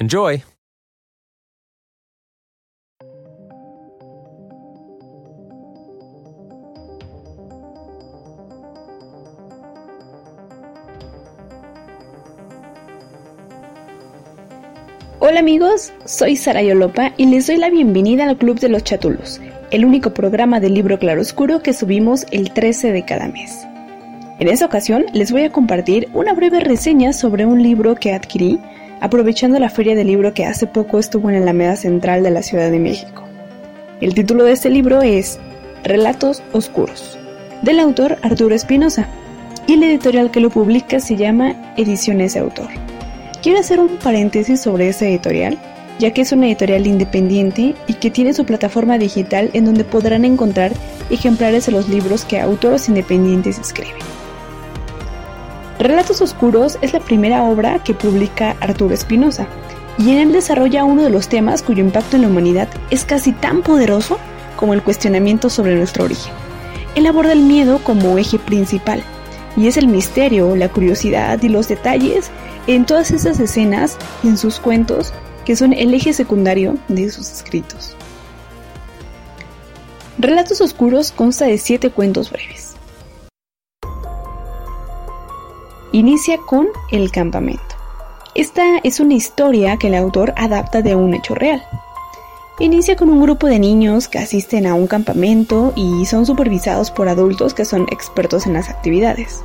Enjoy! 0.00 0.44
Hola 15.18 15.40
amigos, 15.40 15.92
soy 16.04 16.36
Sara 16.36 16.62
Yolopa 16.62 17.12
y 17.16 17.26
les 17.26 17.48
doy 17.48 17.56
la 17.56 17.68
bienvenida 17.68 18.28
al 18.28 18.38
Club 18.38 18.60
de 18.60 18.68
los 18.68 18.84
Chatulos, 18.84 19.40
el 19.72 19.84
único 19.84 20.14
programa 20.14 20.60
del 20.60 20.74
libro 20.74 21.00
claroscuro 21.00 21.60
que 21.60 21.72
subimos 21.72 22.24
el 22.30 22.52
13 22.52 22.92
de 22.92 23.04
cada 23.04 23.26
mes. 23.26 23.66
En 24.38 24.46
esta 24.46 24.66
ocasión 24.66 25.06
les 25.12 25.32
voy 25.32 25.42
a 25.42 25.50
compartir 25.50 26.08
una 26.14 26.34
breve 26.34 26.60
reseña 26.60 27.12
sobre 27.12 27.46
un 27.46 27.64
libro 27.64 27.96
que 27.96 28.12
adquirí 28.12 28.60
aprovechando 29.00 29.58
la 29.58 29.70
feria 29.70 29.94
del 29.94 30.06
libro 30.06 30.34
que 30.34 30.44
hace 30.44 30.66
poco 30.66 30.98
estuvo 30.98 31.28
en 31.28 31.36
la 31.36 31.42
Alameda 31.42 31.76
Central 31.76 32.22
de 32.22 32.30
la 32.30 32.42
Ciudad 32.42 32.70
de 32.70 32.78
México. 32.78 33.24
El 34.00 34.14
título 34.14 34.44
de 34.44 34.52
este 34.52 34.70
libro 34.70 35.02
es 35.02 35.38
Relatos 35.84 36.42
Oscuros, 36.52 37.18
del 37.62 37.80
autor 37.80 38.18
Arturo 38.22 38.54
Espinosa, 38.54 39.08
y 39.66 39.74
el 39.74 39.82
editorial 39.82 40.30
que 40.30 40.40
lo 40.40 40.50
publica 40.50 41.00
se 41.00 41.16
llama 41.16 41.74
Ediciones 41.76 42.34
de 42.34 42.40
Autor. 42.40 42.68
Quiero 43.42 43.60
hacer 43.60 43.80
un 43.80 43.96
paréntesis 43.98 44.60
sobre 44.60 44.88
esta 44.88 45.06
editorial 45.06 45.58
ya 45.98 46.12
que 46.12 46.22
es 46.22 46.32
una 46.32 46.46
editorial 46.46 46.86
independiente 46.86 47.74
y 47.86 47.94
que 47.94 48.10
tiene 48.10 48.32
su 48.32 48.44
plataforma 48.44 48.98
digital 48.98 49.50
en 49.52 49.64
donde 49.64 49.84
podrán 49.84 50.24
encontrar 50.24 50.72
ejemplares 51.10 51.66
de 51.66 51.72
los 51.72 51.88
libros 51.88 52.24
que 52.24 52.40
autores 52.40 52.88
independientes 52.88 53.58
escriben. 53.58 54.17
Relatos 55.78 56.20
Oscuros 56.20 56.76
es 56.82 56.92
la 56.92 56.98
primera 56.98 57.44
obra 57.44 57.84
que 57.84 57.94
publica 57.94 58.56
Arturo 58.60 58.92
Espinosa, 58.92 59.46
y 59.96 60.10
en 60.10 60.18
él 60.18 60.32
desarrolla 60.32 60.84
uno 60.84 61.04
de 61.04 61.10
los 61.10 61.28
temas 61.28 61.62
cuyo 61.62 61.84
impacto 61.84 62.16
en 62.16 62.22
la 62.22 62.28
humanidad 62.28 62.68
es 62.90 63.04
casi 63.04 63.30
tan 63.30 63.62
poderoso 63.62 64.18
como 64.56 64.74
el 64.74 64.82
cuestionamiento 64.82 65.48
sobre 65.48 65.76
nuestro 65.76 66.04
origen. 66.04 66.32
Él 66.96 67.06
aborda 67.06 67.32
el 67.32 67.42
miedo 67.42 67.78
como 67.84 68.18
eje 68.18 68.40
principal, 68.40 69.04
y 69.56 69.68
es 69.68 69.76
el 69.76 69.86
misterio, 69.86 70.56
la 70.56 70.68
curiosidad 70.68 71.40
y 71.42 71.48
los 71.48 71.68
detalles 71.68 72.30
en 72.66 72.84
todas 72.84 73.12
esas 73.12 73.38
escenas 73.38 73.98
y 74.24 74.28
en 74.28 74.36
sus 74.36 74.58
cuentos 74.58 75.12
que 75.44 75.54
son 75.54 75.72
el 75.72 75.94
eje 75.94 76.12
secundario 76.12 76.76
de 76.88 77.08
sus 77.10 77.30
escritos. 77.30 77.94
Relatos 80.18 80.60
Oscuros 80.60 81.12
consta 81.12 81.44
de 81.44 81.56
siete 81.56 81.90
cuentos 81.90 82.32
breves. 82.32 82.77
Inicia 85.98 86.38
con 86.38 86.68
El 86.92 87.10
campamento. 87.10 87.74
Esta 88.36 88.78
es 88.84 89.00
una 89.00 89.14
historia 89.14 89.78
que 89.78 89.88
el 89.88 89.96
autor 89.96 90.32
adapta 90.36 90.80
de 90.80 90.94
un 90.94 91.12
hecho 91.12 91.34
real. 91.34 91.60
Inicia 92.60 92.94
con 92.94 93.10
un 93.10 93.20
grupo 93.20 93.48
de 93.48 93.58
niños 93.58 94.06
que 94.06 94.20
asisten 94.20 94.68
a 94.68 94.74
un 94.74 94.86
campamento 94.86 95.72
y 95.74 96.06
son 96.06 96.24
supervisados 96.24 96.92
por 96.92 97.08
adultos 97.08 97.52
que 97.52 97.64
son 97.64 97.88
expertos 97.90 98.46
en 98.46 98.52
las 98.52 98.70
actividades. 98.70 99.42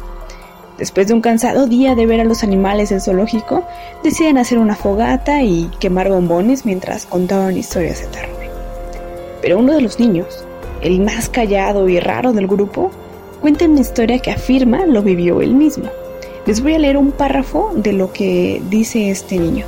Después 0.77 1.07
de 1.07 1.15
un 1.15 1.21
cansado 1.21 1.65
día 1.65 1.95
de 1.95 2.05
ver 2.05 2.21
a 2.21 2.23
los 2.23 2.43
animales 2.43 2.91
en 2.91 3.01
zoológico, 3.01 3.65
deciden 4.03 4.37
hacer 4.37 4.59
una 4.59 4.75
fogata 4.75 5.41
y 5.41 5.71
quemar 5.79 6.09
bombones 6.09 6.67
mientras 6.67 7.07
contaban 7.07 7.57
historias 7.57 8.01
de 8.01 8.07
terror. 8.09 8.37
Pero 9.41 9.57
uno 9.57 9.73
de 9.73 9.81
los 9.81 9.99
niños, 9.99 10.45
el 10.81 11.01
más 11.01 11.29
callado 11.29 11.89
y 11.89 11.99
raro 11.99 12.31
del 12.31 12.45
grupo, 12.45 12.91
cuenta 13.41 13.65
una 13.65 13.81
historia 13.81 14.19
que 14.19 14.29
afirma 14.29 14.85
lo 14.85 15.01
vivió 15.01 15.41
él 15.41 15.55
mismo. 15.55 15.89
Les 16.45 16.61
voy 16.61 16.73
a 16.73 16.79
leer 16.79 16.97
un 16.97 17.13
párrafo 17.13 17.71
de 17.73 17.93
lo 17.93 18.11
que 18.11 18.61
dice 18.69 19.09
este 19.09 19.37
niño. 19.37 19.65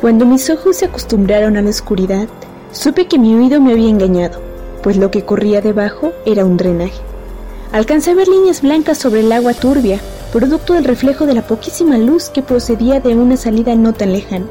Cuando 0.00 0.24
mis 0.24 0.48
ojos 0.48 0.76
se 0.76 0.86
acostumbraron 0.86 1.58
a 1.58 1.62
la 1.62 1.68
oscuridad, 1.68 2.28
supe 2.72 3.06
que 3.06 3.18
mi 3.18 3.34
oído 3.34 3.60
me 3.60 3.72
había 3.72 3.90
engañado, 3.90 4.40
pues 4.82 4.96
lo 4.96 5.10
que 5.10 5.22
corría 5.22 5.60
debajo 5.60 6.12
era 6.24 6.46
un 6.46 6.56
drenaje. 6.56 6.98
Alcancé 7.72 8.12
a 8.12 8.14
ver 8.14 8.26
líneas 8.26 8.62
blancas 8.62 8.96
sobre 8.96 9.20
el 9.20 9.32
agua 9.32 9.52
turbia, 9.52 10.00
producto 10.32 10.72
del 10.72 10.84
reflejo 10.84 11.26
de 11.26 11.34
la 11.34 11.46
poquísima 11.46 11.98
luz 11.98 12.30
que 12.30 12.42
procedía 12.42 12.98
de 12.98 13.14
una 13.14 13.36
salida 13.36 13.74
no 13.74 13.92
tan 13.92 14.14
lejana. 14.14 14.46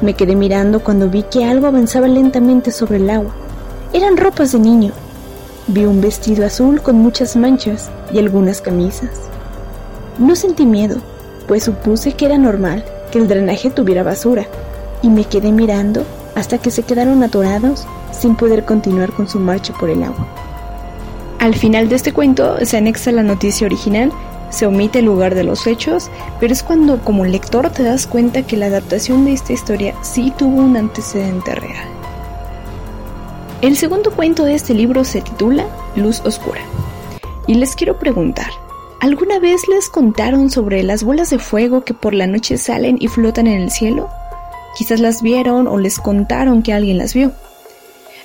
Me 0.00 0.14
quedé 0.14 0.36
mirando 0.36 0.78
cuando 0.78 1.10
vi 1.10 1.24
que 1.24 1.44
algo 1.44 1.66
avanzaba 1.66 2.06
lentamente 2.06 2.70
sobre 2.70 2.98
el 2.98 3.10
agua. 3.10 3.34
Eran 3.92 4.16
ropas 4.16 4.52
de 4.52 4.60
niño. 4.60 4.92
Vi 5.66 5.86
un 5.86 6.00
vestido 6.00 6.46
azul 6.46 6.80
con 6.82 6.96
muchas 6.96 7.34
manchas 7.34 7.90
y 8.12 8.18
algunas 8.18 8.60
camisas. 8.60 9.29
No 10.20 10.36
sentí 10.36 10.66
miedo, 10.66 10.98
pues 11.48 11.64
supuse 11.64 12.12
que 12.12 12.26
era 12.26 12.36
normal 12.36 12.84
que 13.10 13.18
el 13.18 13.26
drenaje 13.26 13.70
tuviera 13.70 14.02
basura, 14.02 14.46
y 15.02 15.08
me 15.08 15.24
quedé 15.24 15.50
mirando 15.50 16.04
hasta 16.34 16.58
que 16.58 16.70
se 16.70 16.82
quedaron 16.82 17.22
atorados 17.22 17.86
sin 18.12 18.36
poder 18.36 18.66
continuar 18.66 19.12
con 19.12 19.28
su 19.28 19.40
marcha 19.40 19.72
por 19.72 19.88
el 19.88 20.02
agua. 20.02 20.28
Al 21.38 21.54
final 21.54 21.88
de 21.88 21.96
este 21.96 22.12
cuento 22.12 22.62
se 22.66 22.76
anexa 22.76 23.12
la 23.12 23.22
noticia 23.22 23.66
original, 23.66 24.12
se 24.50 24.66
omite 24.66 24.98
el 24.98 25.06
lugar 25.06 25.34
de 25.34 25.44
los 25.44 25.66
hechos, 25.66 26.10
pero 26.38 26.52
es 26.52 26.62
cuando 26.62 26.98
como 26.98 27.24
lector 27.24 27.70
te 27.70 27.82
das 27.82 28.06
cuenta 28.06 28.42
que 28.42 28.58
la 28.58 28.66
adaptación 28.66 29.24
de 29.24 29.32
esta 29.32 29.54
historia 29.54 29.94
sí 30.02 30.34
tuvo 30.36 30.60
un 30.60 30.76
antecedente 30.76 31.54
real. 31.54 31.88
El 33.62 33.78
segundo 33.78 34.10
cuento 34.10 34.44
de 34.44 34.54
este 34.54 34.74
libro 34.74 35.02
se 35.02 35.22
titula 35.22 35.64
Luz 35.96 36.20
Oscura. 36.26 36.60
Y 37.46 37.54
les 37.54 37.74
quiero 37.74 37.98
preguntar, 37.98 38.50
¿alguna 39.00 39.38
vez 39.38 39.66
les 39.66 39.88
contaron 39.88 40.50
sobre 40.50 40.82
las 40.82 41.02
bolas 41.02 41.30
de 41.30 41.38
fuego 41.38 41.84
que 41.84 41.94
por 41.94 42.14
la 42.14 42.26
noche 42.26 42.58
salen 42.58 42.96
y 43.00 43.08
flotan 43.08 43.46
en 43.46 43.62
el 43.62 43.70
cielo? 43.70 44.08
Quizás 44.76 45.00
las 45.00 45.22
vieron 45.22 45.66
o 45.66 45.78
les 45.78 45.98
contaron 45.98 46.62
que 46.62 46.72
alguien 46.72 46.98
las 46.98 47.14
vio. 47.14 47.32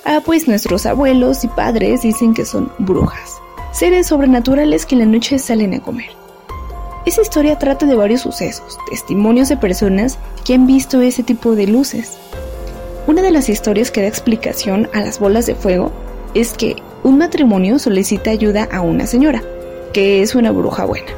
Ah, 0.04 0.20
pues 0.24 0.46
nuestros 0.46 0.86
abuelos 0.86 1.42
y 1.42 1.48
padres 1.48 2.02
dicen 2.02 2.34
que 2.34 2.44
son 2.44 2.70
brujas, 2.78 3.38
seres 3.72 4.06
sobrenaturales 4.06 4.86
que 4.86 4.94
en 4.94 5.00
la 5.00 5.06
noche 5.06 5.38
salen 5.38 5.74
a 5.74 5.80
comer. 5.80 6.10
Esa 7.06 7.22
historia 7.22 7.58
trata 7.58 7.86
de 7.86 7.94
varios 7.94 8.20
sucesos, 8.20 8.78
testimonios 8.90 9.48
de 9.48 9.56
personas 9.56 10.18
que 10.44 10.54
han 10.54 10.66
visto 10.66 11.00
ese 11.00 11.22
tipo 11.22 11.56
de 11.56 11.66
luces. 11.66 12.18
Una 13.06 13.22
de 13.22 13.30
las 13.30 13.48
historias 13.48 13.90
que 13.90 14.02
da 14.02 14.08
explicación 14.08 14.88
a 14.92 15.00
las 15.00 15.18
bolas 15.18 15.46
de 15.46 15.54
fuego 15.54 15.92
es 16.34 16.52
que 16.52 16.76
un 17.02 17.18
matrimonio 17.18 17.78
solicita 17.78 18.30
ayuda 18.30 18.68
a 18.70 18.80
una 18.80 19.06
señora, 19.06 19.42
que 19.92 20.22
es 20.22 20.34
una 20.34 20.50
bruja 20.52 20.84
buena, 20.84 21.08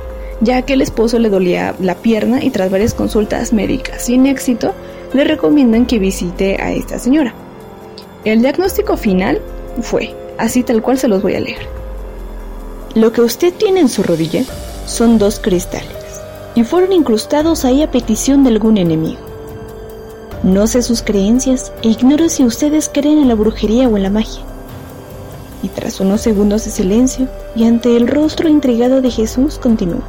ya 0.41 0.63
que 0.63 0.75
el 0.75 0.83
esposo 0.83 1.19
le 1.19 1.31
dolía 1.31 1.75
la 1.81 1.95
pierna 1.95 2.43
y 2.43 2.51
tras 2.51 2.71
varias 2.71 2.95
consultas 2.95 3.53
médicas 3.53 4.03
sin 4.03 4.27
éxito, 4.27 4.73
le 5.13 5.25
recomiendan 5.25 5.87
que 5.87 5.99
visite 5.99 6.61
a 6.61 6.73
esta 6.73 6.99
señora. 6.99 7.35
El 8.25 8.43
diagnóstico 8.43 8.97
final 8.97 9.41
fue, 9.81 10.15
así 10.39 10.63
tal 10.63 10.83
cual 10.83 10.99
se 10.99 11.09
los 11.09 11.23
voy 11.23 11.35
a 11.35 11.41
leer. 11.41 11.67
Lo 12.95 13.13
que 13.13 13.21
usted 13.21 13.53
tiene 13.55 13.81
en 13.81 13.89
su 13.89 14.03
rodilla 14.03 14.43
son 14.87 15.19
dos 15.19 15.39
cristales 15.39 16.21
y 16.55 16.65
fueron 16.65 16.93
incrustados 16.93 17.65
ahí 17.65 17.83
a 17.83 17.91
petición 17.91 18.43
de 18.43 18.51
algún 18.51 18.79
enemigo. 18.79 19.21
No 20.43 20.67
sé 20.67 20.83
sus 20.83 21.03
creencias 21.03 21.73
e 21.83 21.89
ignoro 21.89 22.29
si 22.29 22.45
ustedes 22.45 22.91
creen 22.93 23.19
en 23.19 23.29
la 23.29 23.35
brujería 23.35 23.89
o 23.89 23.97
en 23.97 24.03
la 24.03 24.11
magia. 24.11 24.43
Y 25.63 25.69
tras 25.69 26.01
unos 26.01 26.21
segundos 26.21 26.65
de 26.65 26.71
silencio 26.71 27.29
y 27.57 27.65
ante 27.65 27.97
el 27.97 28.07
rostro 28.07 28.49
intrigado 28.49 29.01
de 29.01 29.11
Jesús 29.11 29.59
continuó. 29.59 30.01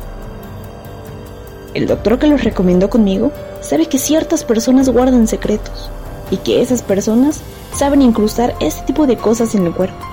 El 1.74 1.88
doctor 1.88 2.20
que 2.20 2.28
los 2.28 2.44
recomendó 2.44 2.90
conmigo 2.90 3.32
sabe 3.62 3.88
que 3.88 4.00
ciertas 4.00 4.44
personas 4.44 4.90
guardan 4.90 5.28
secretos 5.28 5.90
y 6.32 6.38
que 6.38 6.62
esas 6.62 6.82
personas 6.82 7.42
saben 7.74 8.02
incrustar 8.02 8.56
ese 8.60 8.82
tipo 8.84 9.08
de 9.08 9.18
cosas 9.18 9.56
en 9.56 9.66
el 9.66 9.74
cuerpo. 9.74 10.06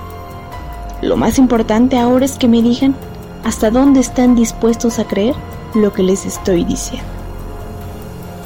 Lo 1.01 1.15
más 1.15 1.37
importante 1.37 1.97
ahora 1.97 2.25
es 2.25 2.37
que 2.37 2.47
me 2.47 2.61
digan 2.61 2.95
hasta 3.43 3.69
dónde 3.69 3.99
están 3.99 4.35
dispuestos 4.35 4.99
a 4.99 5.05
creer 5.05 5.35
lo 5.73 5.93
que 5.93 6.03
les 6.03 6.25
estoy 6.25 6.63
diciendo. 6.63 7.07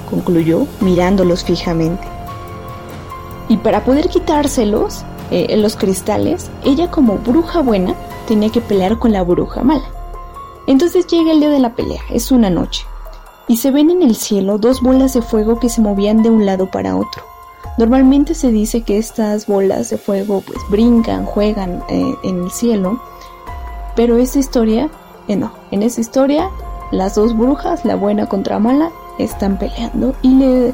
Concluyó 0.10 0.68
mirándolos 0.82 1.44
fijamente. 1.44 2.08
Y 3.48 3.58
para 3.58 3.84
poder 3.84 4.10
quitárselos, 4.10 5.04
eh, 5.32 5.58
los 5.58 5.76
cristales, 5.76 6.50
ella 6.64 6.92
como 6.92 7.18
bruja 7.18 7.62
buena 7.62 7.96
tenía 8.28 8.50
que 8.50 8.62
pelear 8.62 9.00
con 9.00 9.12
la 9.12 9.24
bruja 9.24 9.64
mala. 9.64 9.86
Entonces 10.68 11.08
llega 11.08 11.32
el 11.32 11.40
día 11.40 11.50
de 11.50 11.60
la 11.60 11.76
pelea, 11.76 12.02
es 12.10 12.32
una 12.32 12.50
noche, 12.50 12.86
y 13.48 13.58
se 13.58 13.72
ven 13.72 13.90
en 13.90 14.04
el 14.04 14.16
cielo 14.16 14.58
dos 14.58 14.82
bolas 14.82 15.14
de 15.14 15.22
fuego 15.22 15.60
que 15.60 15.70
se 15.70 15.82
movían 15.82 16.22
de 16.22 16.30
un 16.30 16.46
lado 16.46 16.70
para 16.70 16.96
otro. 16.96 17.24
Normalmente 17.78 18.36
se 18.36 18.52
dice 18.52 18.82
que 18.82 18.98
estas 18.98 19.48
bolas 19.48 19.90
de 19.90 19.98
fuego 19.98 20.44
pues 20.46 20.60
brincan, 20.70 21.26
juegan 21.26 21.84
eh, 21.90 22.16
en 22.24 22.44
el 22.44 22.52
cielo, 22.52 23.02
pero 23.96 24.18
esta 24.18 24.40
historia, 24.40 24.90
eh, 25.28 25.36
no, 25.36 25.54
en 25.72 25.82
esta 25.82 26.02
historia 26.02 26.50
las 26.92 27.16
dos 27.16 27.38
brujas, 27.38 27.86
la 27.86 27.96
buena 27.96 28.28
contra 28.28 28.60
mala, 28.60 28.92
están 29.18 29.58
peleando 29.58 30.14
y 30.22 30.36
le, 30.36 30.74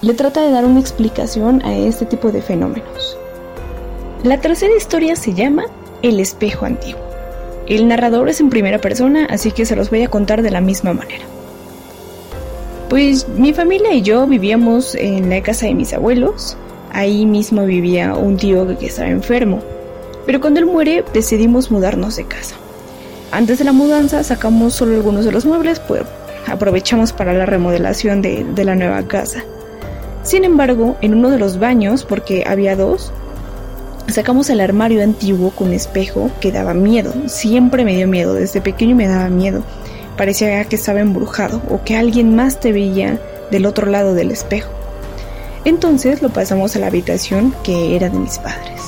le 0.00 0.14
trata 0.14 0.40
de 0.40 0.50
dar 0.50 0.64
una 0.64 0.80
explicación 0.80 1.60
a 1.64 1.74
este 1.74 2.06
tipo 2.06 2.30
de 2.30 2.40
fenómenos. 2.40 3.18
La 4.24 4.40
tercera 4.40 4.74
historia 4.74 5.16
se 5.16 5.34
llama 5.34 5.66
El 6.00 6.18
espejo 6.18 6.64
antiguo. 6.64 7.02
El 7.66 7.86
narrador 7.86 8.30
es 8.30 8.40
en 8.40 8.48
primera 8.48 8.78
persona, 8.80 9.26
así 9.28 9.52
que 9.52 9.66
se 9.66 9.76
los 9.76 9.90
voy 9.90 10.02
a 10.02 10.08
contar 10.08 10.40
de 10.40 10.50
la 10.50 10.62
misma 10.62 10.94
manera. 10.94 11.26
Pues 12.88 13.28
mi 13.28 13.52
familia 13.52 13.92
y 13.92 14.00
yo 14.00 14.26
vivíamos 14.26 14.94
en 14.94 15.28
la 15.28 15.42
casa 15.42 15.66
de 15.66 15.74
mis 15.74 15.92
abuelos. 15.92 16.56
Ahí 16.90 17.26
mismo 17.26 17.66
vivía 17.66 18.14
un 18.14 18.38
tío 18.38 18.66
que 18.78 18.86
estaba 18.86 19.10
enfermo. 19.10 19.60
Pero 20.24 20.40
cuando 20.40 20.58
él 20.58 20.64
muere 20.64 21.04
decidimos 21.12 21.70
mudarnos 21.70 22.16
de 22.16 22.24
casa. 22.24 22.54
Antes 23.30 23.58
de 23.58 23.64
la 23.64 23.72
mudanza 23.72 24.24
sacamos 24.24 24.72
solo 24.72 24.94
algunos 24.94 25.26
de 25.26 25.32
los 25.32 25.44
muebles, 25.44 25.80
pues 25.80 26.00
aprovechamos 26.46 27.12
para 27.12 27.34
la 27.34 27.44
remodelación 27.44 28.22
de, 28.22 28.42
de 28.42 28.64
la 28.64 28.74
nueva 28.74 29.02
casa. 29.06 29.44
Sin 30.22 30.44
embargo, 30.44 30.96
en 31.02 31.12
uno 31.12 31.28
de 31.28 31.38
los 31.38 31.58
baños, 31.58 32.06
porque 32.06 32.44
había 32.46 32.74
dos, 32.74 33.12
sacamos 34.08 34.50
el 34.50 34.60
armario 34.60 35.02
antiguo 35.02 35.50
con 35.50 35.72
espejo 35.72 36.30
que 36.40 36.52
daba 36.52 36.74
miedo. 36.74 37.12
Siempre 37.26 37.84
me 37.84 37.96
dio 37.96 38.06
miedo, 38.08 38.34
desde 38.34 38.60
pequeño 38.60 38.94
me 38.96 39.08
daba 39.08 39.28
miedo 39.28 39.62
parecía 40.16 40.64
que 40.64 40.76
estaba 40.76 41.00
embrujado 41.00 41.62
o 41.68 41.82
que 41.82 41.96
alguien 41.96 42.34
más 42.34 42.60
te 42.60 42.72
veía 42.72 43.18
del 43.50 43.66
otro 43.66 43.86
lado 43.86 44.14
del 44.14 44.30
espejo. 44.30 44.70
Entonces 45.64 46.22
lo 46.22 46.30
pasamos 46.30 46.76
a 46.76 46.78
la 46.78 46.88
habitación 46.88 47.54
que 47.62 47.96
era 47.96 48.08
de 48.08 48.18
mis 48.18 48.38
padres. 48.38 48.82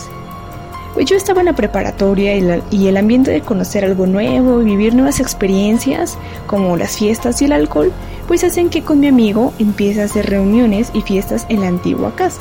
Pues 0.94 1.06
yo 1.06 1.16
estaba 1.16 1.40
en 1.40 1.46
la 1.46 1.52
preparatoria 1.54 2.34
y, 2.70 2.88
el 2.88 2.96
ambiente 2.96 3.30
de 3.30 3.42
conocer 3.42 3.84
algo 3.84 4.06
nuevo, 4.06 4.58
vivir 4.58 4.94
nuevas 4.94 5.20
experiencias 5.20 6.16
como 6.46 6.76
las 6.76 6.96
fiestas 6.96 7.42
y 7.42 7.44
el 7.44 7.52
alcohol, 7.52 7.92
pues 8.26 8.44
hacen 8.44 8.70
que 8.70 8.82
con 8.82 9.00
mi 9.00 9.08
amigo 9.08 9.52
empiece 9.58 10.00
a 10.00 10.06
hacer 10.06 10.30
reuniones 10.30 10.90
y 10.94 11.02
fiestas 11.02 11.44
en 11.50 11.60
la 11.60 11.68
antigua 11.68 12.16
casa. 12.16 12.40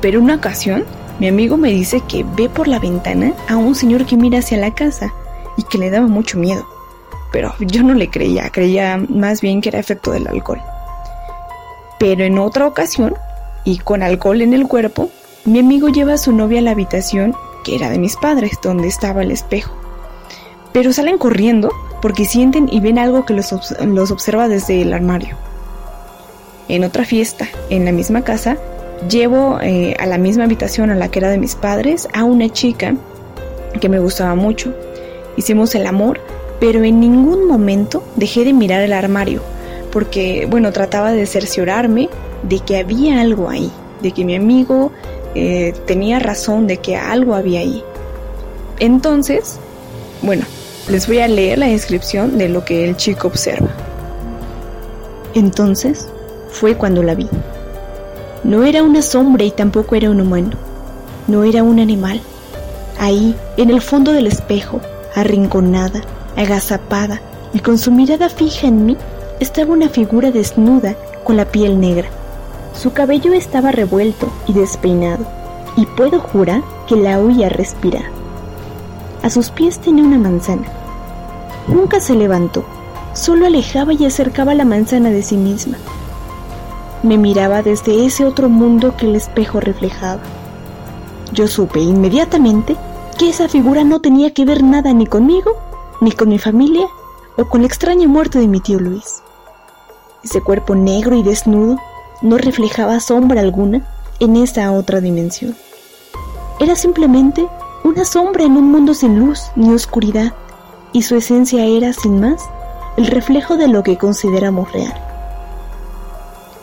Pero 0.00 0.20
una 0.20 0.36
ocasión, 0.36 0.84
mi 1.18 1.28
amigo 1.28 1.56
me 1.56 1.70
dice 1.70 2.02
que 2.08 2.24
ve 2.36 2.48
por 2.48 2.68
la 2.68 2.78
ventana 2.78 3.32
a 3.48 3.56
un 3.56 3.74
señor 3.74 4.06
que 4.06 4.16
mira 4.16 4.40
hacia 4.40 4.58
la 4.58 4.74
casa 4.74 5.12
y 5.56 5.62
que 5.62 5.78
le 5.78 5.90
daba 5.90 6.06
mucho 6.06 6.38
miedo 6.38 6.66
pero 7.34 7.52
yo 7.58 7.82
no 7.82 7.94
le 7.94 8.10
creía, 8.10 8.48
creía 8.50 8.96
más 9.08 9.40
bien 9.40 9.60
que 9.60 9.70
era 9.70 9.80
efecto 9.80 10.12
del 10.12 10.28
alcohol. 10.28 10.62
Pero 11.98 12.22
en 12.22 12.38
otra 12.38 12.64
ocasión, 12.64 13.16
y 13.64 13.78
con 13.78 14.04
alcohol 14.04 14.40
en 14.40 14.54
el 14.54 14.68
cuerpo, 14.68 15.10
mi 15.44 15.58
amigo 15.58 15.88
lleva 15.88 16.12
a 16.12 16.18
su 16.18 16.30
novia 16.30 16.60
a 16.60 16.62
la 16.62 16.70
habitación 16.70 17.34
que 17.64 17.74
era 17.74 17.90
de 17.90 17.98
mis 17.98 18.14
padres, 18.14 18.52
donde 18.62 18.86
estaba 18.86 19.22
el 19.22 19.32
espejo. 19.32 19.74
Pero 20.72 20.92
salen 20.92 21.18
corriendo 21.18 21.72
porque 22.00 22.24
sienten 22.24 22.68
y 22.70 22.78
ven 22.78 23.00
algo 23.00 23.26
que 23.26 23.34
los, 23.34 23.52
observa 23.52 24.46
desde 24.46 24.82
el 24.82 24.94
armario. 24.94 25.36
En 26.68 26.84
otra 26.84 27.04
fiesta, 27.04 27.48
en 27.68 27.84
la 27.84 27.90
misma 27.90 28.22
casa, 28.22 28.58
llevo 29.08 29.58
eh, 29.60 29.94
a 29.98 30.06
la 30.06 30.18
misma 30.18 30.44
habitación 30.44 30.90
a 30.90 30.94
la 30.94 31.10
que 31.10 31.18
era 31.18 31.30
de 31.30 31.38
mis 31.38 31.54
padres 31.54 32.08
a 32.12 32.24
una 32.24 32.48
chica 32.48 32.94
que 33.80 33.88
me 33.88 33.98
gustaba 33.98 34.34
mucho. 34.34 34.74
Hicimos 35.36 35.74
el 35.74 35.86
amor 35.86 36.20
pero 36.60 36.82
en 36.82 36.98
ningún 36.98 37.46
momento 37.46 38.02
dejé 38.16 38.44
de 38.44 38.52
mirar 38.54 38.80
el 38.82 38.94
armario, 38.94 39.42
porque, 39.92 40.46
bueno, 40.48 40.72
trataba 40.72 41.12
de 41.12 41.26
cerciorarme 41.26 42.08
de 42.42 42.60
que 42.60 42.78
había 42.78 43.20
algo 43.20 43.50
ahí, 43.50 43.70
de 44.00 44.12
que 44.12 44.24
mi 44.24 44.34
amigo 44.34 44.90
eh, 45.34 45.74
tenía 45.86 46.18
razón 46.20 46.66
de 46.66 46.78
que 46.78 46.96
algo 46.96 47.34
había 47.34 47.60
ahí. 47.60 47.82
Entonces, 48.78 49.58
bueno, 50.22 50.44
les 50.88 51.06
voy 51.06 51.18
a 51.18 51.28
leer 51.28 51.58
la 51.58 51.66
descripción 51.66 52.38
de 52.38 52.48
lo 52.48 52.64
que 52.64 52.88
el 52.88 52.96
chico 52.96 53.28
observa. 53.28 53.68
Entonces 55.34 56.08
fue 56.50 56.76
cuando 56.76 57.02
la 57.02 57.14
vi. 57.14 57.28
No 58.44 58.62
era 58.64 58.82
una 58.82 59.00
sombra 59.00 59.44
y 59.44 59.50
tampoco 59.50 59.94
era 59.94 60.10
un 60.10 60.20
humano. 60.20 60.50
No 61.28 61.44
era 61.44 61.62
un 61.62 61.80
animal. 61.80 62.20
Ahí, 63.00 63.34
en 63.56 63.70
el 63.70 63.80
fondo 63.80 64.12
del 64.12 64.26
espejo, 64.26 64.82
arrinconada, 65.14 66.02
agazapada 66.36 67.22
y 67.54 67.60
con 67.60 67.78
su 67.78 67.90
mirada 67.90 68.28
fija 68.28 68.66
en 68.66 68.84
mí, 68.84 68.98
estaba 69.40 69.72
una 69.72 69.88
figura 69.88 70.30
desnuda 70.30 70.94
con 71.24 71.38
la 71.38 71.46
piel 71.46 71.80
negra. 71.80 72.08
Su 72.74 72.92
cabello 72.92 73.32
estaba 73.32 73.72
revuelto 73.72 74.28
y 74.46 74.52
despeinado, 74.52 75.24
y 75.76 75.86
puedo 75.86 76.20
jurar 76.20 76.62
que 76.86 76.96
la 76.96 77.20
oía 77.20 77.48
respirar. 77.48 78.04
A 79.22 79.30
sus 79.30 79.50
pies 79.50 79.78
tenía 79.78 80.04
una 80.04 80.18
manzana. 80.18 80.66
Nunca 81.66 82.00
se 82.00 82.14
levantó, 82.14 82.64
solo 83.14 83.46
alejaba 83.46 83.94
y 83.94 84.04
acercaba 84.04 84.54
la 84.54 84.66
manzana 84.66 85.10
de 85.10 85.22
sí 85.22 85.36
misma. 85.36 85.78
Me 87.04 87.18
miraba 87.18 87.60
desde 87.62 88.06
ese 88.06 88.24
otro 88.24 88.48
mundo 88.48 88.96
que 88.96 89.04
el 89.04 89.14
espejo 89.14 89.60
reflejaba. 89.60 90.22
Yo 91.34 91.48
supe 91.48 91.78
inmediatamente 91.80 92.76
que 93.18 93.28
esa 93.28 93.46
figura 93.46 93.84
no 93.84 94.00
tenía 94.00 94.32
que 94.32 94.46
ver 94.46 94.62
nada 94.62 94.94
ni 94.94 95.06
conmigo 95.06 95.52
ni 96.00 96.12
con 96.12 96.30
mi 96.30 96.38
familia 96.38 96.86
o 97.36 97.44
con 97.44 97.60
la 97.60 97.66
extraña 97.66 98.08
muerte 98.08 98.38
de 98.38 98.48
mi 98.48 98.60
tío 98.60 98.80
Luis. 98.80 99.22
Ese 100.22 100.40
cuerpo 100.40 100.74
negro 100.74 101.14
y 101.14 101.22
desnudo 101.22 101.76
no 102.22 102.38
reflejaba 102.38 102.98
sombra 103.00 103.42
alguna 103.42 103.86
en 104.18 104.36
esa 104.36 104.72
otra 104.72 105.02
dimensión. 105.02 105.54
Era 106.58 106.74
simplemente 106.74 107.46
una 107.84 108.06
sombra 108.06 108.44
en 108.44 108.56
un 108.56 108.72
mundo 108.72 108.94
sin 108.94 109.20
luz 109.20 109.42
ni 109.56 109.68
oscuridad, 109.74 110.32
y 110.94 111.02
su 111.02 111.16
esencia 111.16 111.66
era, 111.66 111.92
sin 111.92 112.18
más, 112.18 112.40
el 112.96 113.08
reflejo 113.08 113.58
de 113.58 113.68
lo 113.68 113.82
que 113.82 113.98
consideramos 113.98 114.72
real. 114.72 115.13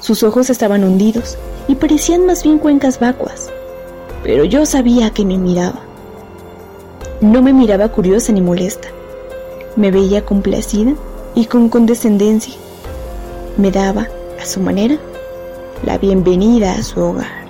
Sus 0.01 0.24
ojos 0.24 0.50
estaban 0.50 0.84
hundidos 0.84 1.38
y 1.67 1.75
parecían 1.75 2.25
más 2.25 2.41
bien 2.41 2.58
cuencas 2.58 3.00
vacuas, 3.00 3.51
pero 4.24 4.46
yo 4.46 4.65
sabía 4.65 5.12
que 5.12 5.24
me 5.24 5.38
miraba. 5.38 5.79
No 7.22 7.43
me 7.43 7.53
miraba 7.53 7.88
curiosa 7.89 8.31
ni 8.31 8.41
molesta, 8.41 8.88
me 9.75 9.91
veía 9.91 10.25
complacida 10.25 10.93
y 11.36 11.46
con 11.46 11.70
condescendencia. 11.70 12.55
Me 13.58 13.70
daba, 13.70 14.08
a 14.41 14.46
su 14.48 14.60
manera, 14.60 14.98
la 15.86 16.00
bienvenida 16.00 16.74
a 16.74 16.81
su 16.81 17.00
hogar. 17.00 17.46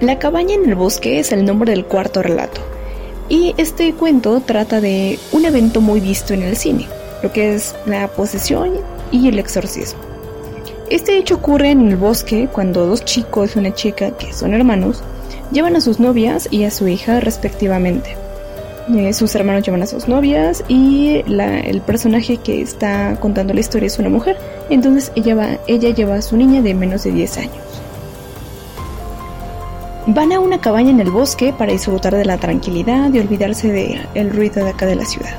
La 0.00 0.20
cabaña 0.20 0.54
en 0.54 0.68
el 0.68 0.76
bosque 0.76 1.18
es 1.18 1.32
el 1.32 1.44
nombre 1.44 1.72
del 1.72 1.86
cuarto 1.86 2.22
relato. 2.22 2.60
Y 3.28 3.52
este 3.56 3.94
cuento 3.94 4.40
trata 4.46 4.80
de 4.80 5.18
un 5.32 5.44
evento 5.44 5.80
muy 5.80 5.98
visto 5.98 6.34
en 6.34 6.42
el 6.42 6.56
cine, 6.56 6.86
lo 7.20 7.32
que 7.32 7.56
es 7.56 7.74
la 7.84 8.06
posesión 8.06 8.74
y 9.10 9.28
el 9.28 9.40
exorcismo. 9.40 10.13
Este 10.94 11.18
hecho 11.18 11.34
ocurre 11.34 11.72
en 11.72 11.88
el 11.88 11.96
bosque 11.96 12.48
cuando 12.52 12.86
dos 12.86 13.04
chicos 13.04 13.56
y 13.56 13.58
una 13.58 13.74
chica, 13.74 14.12
que 14.12 14.32
son 14.32 14.54
hermanos, 14.54 15.02
llevan 15.50 15.74
a 15.74 15.80
sus 15.80 15.98
novias 15.98 16.46
y 16.52 16.62
a 16.62 16.70
su 16.70 16.86
hija 16.86 17.18
respectivamente. 17.18 18.16
Eh, 18.94 19.12
sus 19.12 19.34
hermanos 19.34 19.64
llevan 19.64 19.82
a 19.82 19.88
sus 19.88 20.06
novias 20.06 20.62
y 20.68 21.24
el 21.26 21.80
personaje 21.80 22.36
que 22.36 22.62
está 22.62 23.18
contando 23.18 23.52
la 23.52 23.58
historia 23.58 23.88
es 23.88 23.98
una 23.98 24.08
mujer. 24.08 24.36
Entonces 24.70 25.10
ella, 25.16 25.34
va, 25.34 25.48
ella 25.66 25.90
lleva 25.90 26.14
a 26.14 26.22
su 26.22 26.36
niña 26.36 26.62
de 26.62 26.74
menos 26.74 27.02
de 27.02 27.10
10 27.10 27.38
años. 27.38 27.82
Van 30.06 30.32
a 30.32 30.38
una 30.38 30.60
cabaña 30.60 30.90
en 30.90 31.00
el 31.00 31.10
bosque 31.10 31.52
para 31.52 31.72
disfrutar 31.72 32.14
de 32.14 32.24
la 32.24 32.38
tranquilidad 32.38 33.12
y 33.12 33.18
olvidarse 33.18 33.72
del 34.14 34.30
ruido 34.30 34.62
de 34.62 34.70
acá 34.70 34.86
de 34.86 34.94
la 34.94 35.06
ciudad. 35.06 35.34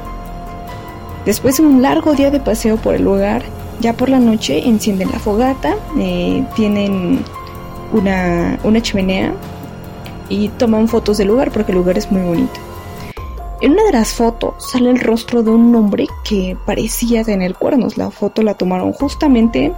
Después 1.25 1.55
de 1.55 1.63
un 1.63 1.81
largo 1.81 2.13
día 2.13 2.29
de 2.29 2.41
paseo 2.41 2.75
por 2.75 2.95
el 2.95 3.03
lugar, 3.03 3.41
ya 3.79 3.93
por 3.93 4.09
la 4.09 4.19
noche 4.19 4.67
encienden 4.67 5.11
la 5.11 5.19
fogata, 5.19 5.75
eh, 5.97 6.45
tienen 6.55 7.23
una, 7.91 8.59
una 8.63 8.81
chimenea 8.81 9.33
y 10.29 10.49
toman 10.49 10.87
fotos 10.87 11.17
del 11.17 11.27
lugar 11.27 11.51
porque 11.51 11.71
el 11.71 11.77
lugar 11.77 11.97
es 11.97 12.11
muy 12.11 12.21
bonito. 12.21 12.59
En 13.61 13.71
una 13.71 13.83
de 13.83 13.93
las 13.93 14.13
fotos 14.13 14.53
sale 14.71 14.89
el 14.89 14.99
rostro 14.99 15.41
de 15.41 15.49
un 15.49 15.73
hombre 15.75 16.07
que 16.23 16.57
parecía 16.65 17.23
tener 17.23 17.55
cuernos. 17.55 17.97
La 17.97 18.11
foto 18.11 18.43
la 18.43 18.53
tomaron 18.53 18.91
justamente 18.91 19.73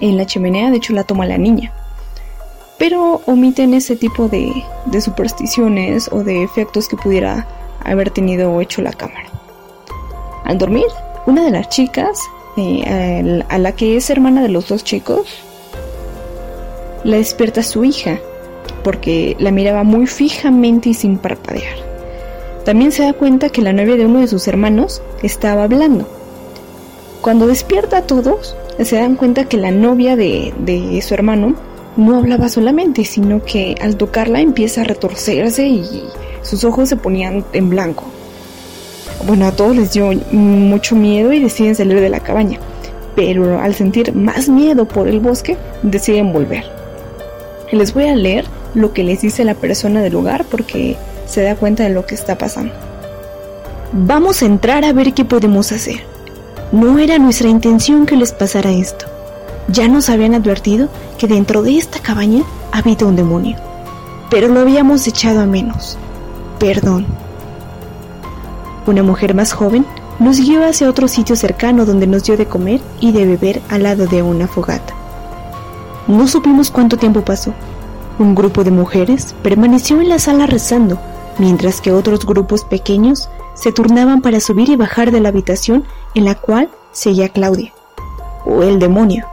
en 0.00 0.16
la 0.16 0.26
chimenea, 0.26 0.70
de 0.70 0.76
hecho 0.76 0.92
la 0.92 1.04
toma 1.04 1.26
la 1.26 1.38
niña. 1.38 1.72
Pero 2.78 3.20
omiten 3.26 3.74
ese 3.74 3.96
tipo 3.96 4.28
de, 4.28 4.64
de 4.86 5.00
supersticiones 5.00 6.08
o 6.12 6.22
de 6.22 6.44
efectos 6.44 6.88
que 6.88 6.96
pudiera 6.96 7.48
haber 7.84 8.10
tenido 8.10 8.60
hecho 8.60 8.80
la 8.80 8.92
cámara. 8.92 9.28
Al 10.44 10.58
dormir, 10.58 10.86
una 11.26 11.44
de 11.44 11.50
las 11.50 11.68
chicas, 11.68 12.30
a 13.48 13.58
la 13.58 13.72
que 13.72 13.96
es 13.96 14.10
hermana 14.10 14.42
de 14.42 14.48
los 14.48 14.68
dos 14.68 14.84
chicos, 14.84 15.28
la 17.04 17.16
despierta 17.16 17.62
su 17.62 17.84
hija, 17.84 18.18
porque 18.82 19.36
la 19.38 19.50
miraba 19.50 19.82
muy 19.82 20.06
fijamente 20.06 20.90
y 20.90 20.94
sin 20.94 21.18
parpadear. 21.18 21.76
También 22.64 22.92
se 22.92 23.02
da 23.02 23.12
cuenta 23.12 23.48
que 23.48 23.62
la 23.62 23.72
novia 23.72 23.96
de 23.96 24.06
uno 24.06 24.20
de 24.20 24.28
sus 24.28 24.46
hermanos 24.48 25.00
estaba 25.22 25.64
hablando. 25.64 26.06
Cuando 27.22 27.46
despierta 27.46 27.98
a 27.98 28.02
todos, 28.02 28.56
se 28.82 28.96
dan 28.96 29.16
cuenta 29.16 29.46
que 29.46 29.56
la 29.56 29.70
novia 29.70 30.16
de, 30.16 30.52
de 30.58 31.00
su 31.02 31.14
hermano 31.14 31.54
no 31.96 32.16
hablaba 32.16 32.48
solamente, 32.48 33.04
sino 33.04 33.42
que 33.42 33.74
al 33.80 33.96
tocarla 33.96 34.40
empieza 34.40 34.82
a 34.82 34.84
retorcerse 34.84 35.66
y 35.66 36.04
sus 36.42 36.64
ojos 36.64 36.88
se 36.88 36.96
ponían 36.96 37.44
en 37.52 37.70
blanco. 37.70 38.04
Bueno, 39.26 39.46
a 39.46 39.52
todos 39.52 39.76
les 39.76 39.92
dio 39.92 40.10
mucho 40.30 40.94
miedo 40.94 41.32
y 41.32 41.40
deciden 41.40 41.74
salir 41.74 42.00
de 42.00 42.08
la 42.08 42.20
cabaña, 42.20 42.58
pero 43.16 43.60
al 43.60 43.74
sentir 43.74 44.14
más 44.14 44.48
miedo 44.48 44.86
por 44.86 45.08
el 45.08 45.20
bosque, 45.20 45.56
deciden 45.82 46.32
volver. 46.32 46.64
Les 47.72 47.92
voy 47.92 48.06
a 48.06 48.14
leer 48.14 48.46
lo 48.74 48.92
que 48.92 49.04
les 49.04 49.20
dice 49.20 49.44
la 49.44 49.54
persona 49.54 50.00
del 50.00 50.12
lugar 50.12 50.44
porque 50.44 50.96
se 51.26 51.42
da 51.42 51.56
cuenta 51.56 51.82
de 51.82 51.90
lo 51.90 52.06
que 52.06 52.14
está 52.14 52.38
pasando. 52.38 52.72
Vamos 53.92 54.42
a 54.42 54.46
entrar 54.46 54.84
a 54.84 54.92
ver 54.92 55.14
qué 55.14 55.24
podemos 55.24 55.72
hacer. 55.72 56.00
No 56.72 56.98
era 56.98 57.18
nuestra 57.18 57.48
intención 57.48 58.06
que 58.06 58.16
les 58.16 58.32
pasara 58.32 58.70
esto. 58.70 59.06
Ya 59.68 59.88
nos 59.88 60.08
habían 60.08 60.34
advertido 60.34 60.88
que 61.18 61.26
dentro 61.26 61.62
de 61.62 61.76
esta 61.76 61.98
cabaña 61.98 62.44
habita 62.72 63.06
un 63.06 63.16
demonio, 63.16 63.56
pero 64.30 64.48
lo 64.48 64.60
habíamos 64.60 65.06
echado 65.06 65.40
a 65.40 65.46
menos. 65.46 65.98
Perdón. 66.58 67.27
Una 68.88 69.02
mujer 69.02 69.34
más 69.34 69.52
joven 69.52 69.84
nos 70.18 70.40
guió 70.40 70.66
hacia 70.66 70.88
otro 70.88 71.08
sitio 71.08 71.36
cercano 71.36 71.84
donde 71.84 72.06
nos 72.06 72.24
dio 72.24 72.38
de 72.38 72.46
comer 72.46 72.80
y 73.00 73.12
de 73.12 73.26
beber 73.26 73.60
al 73.68 73.82
lado 73.82 74.06
de 74.06 74.22
una 74.22 74.48
fogata. 74.48 74.94
No 76.06 76.26
supimos 76.26 76.70
cuánto 76.70 76.96
tiempo 76.96 77.20
pasó. 77.20 77.52
Un 78.18 78.34
grupo 78.34 78.64
de 78.64 78.70
mujeres 78.70 79.34
permaneció 79.42 80.00
en 80.00 80.08
la 80.08 80.18
sala 80.18 80.46
rezando, 80.46 80.98
mientras 81.36 81.82
que 81.82 81.92
otros 81.92 82.24
grupos 82.24 82.64
pequeños 82.64 83.28
se 83.52 83.72
turnaban 83.72 84.22
para 84.22 84.40
subir 84.40 84.70
y 84.70 84.76
bajar 84.76 85.10
de 85.10 85.20
la 85.20 85.28
habitación 85.28 85.84
en 86.14 86.24
la 86.24 86.34
cual 86.34 86.70
seguía 86.90 87.28
Claudia. 87.28 87.74
O 88.46 88.62
el 88.62 88.78
demonio, 88.78 89.26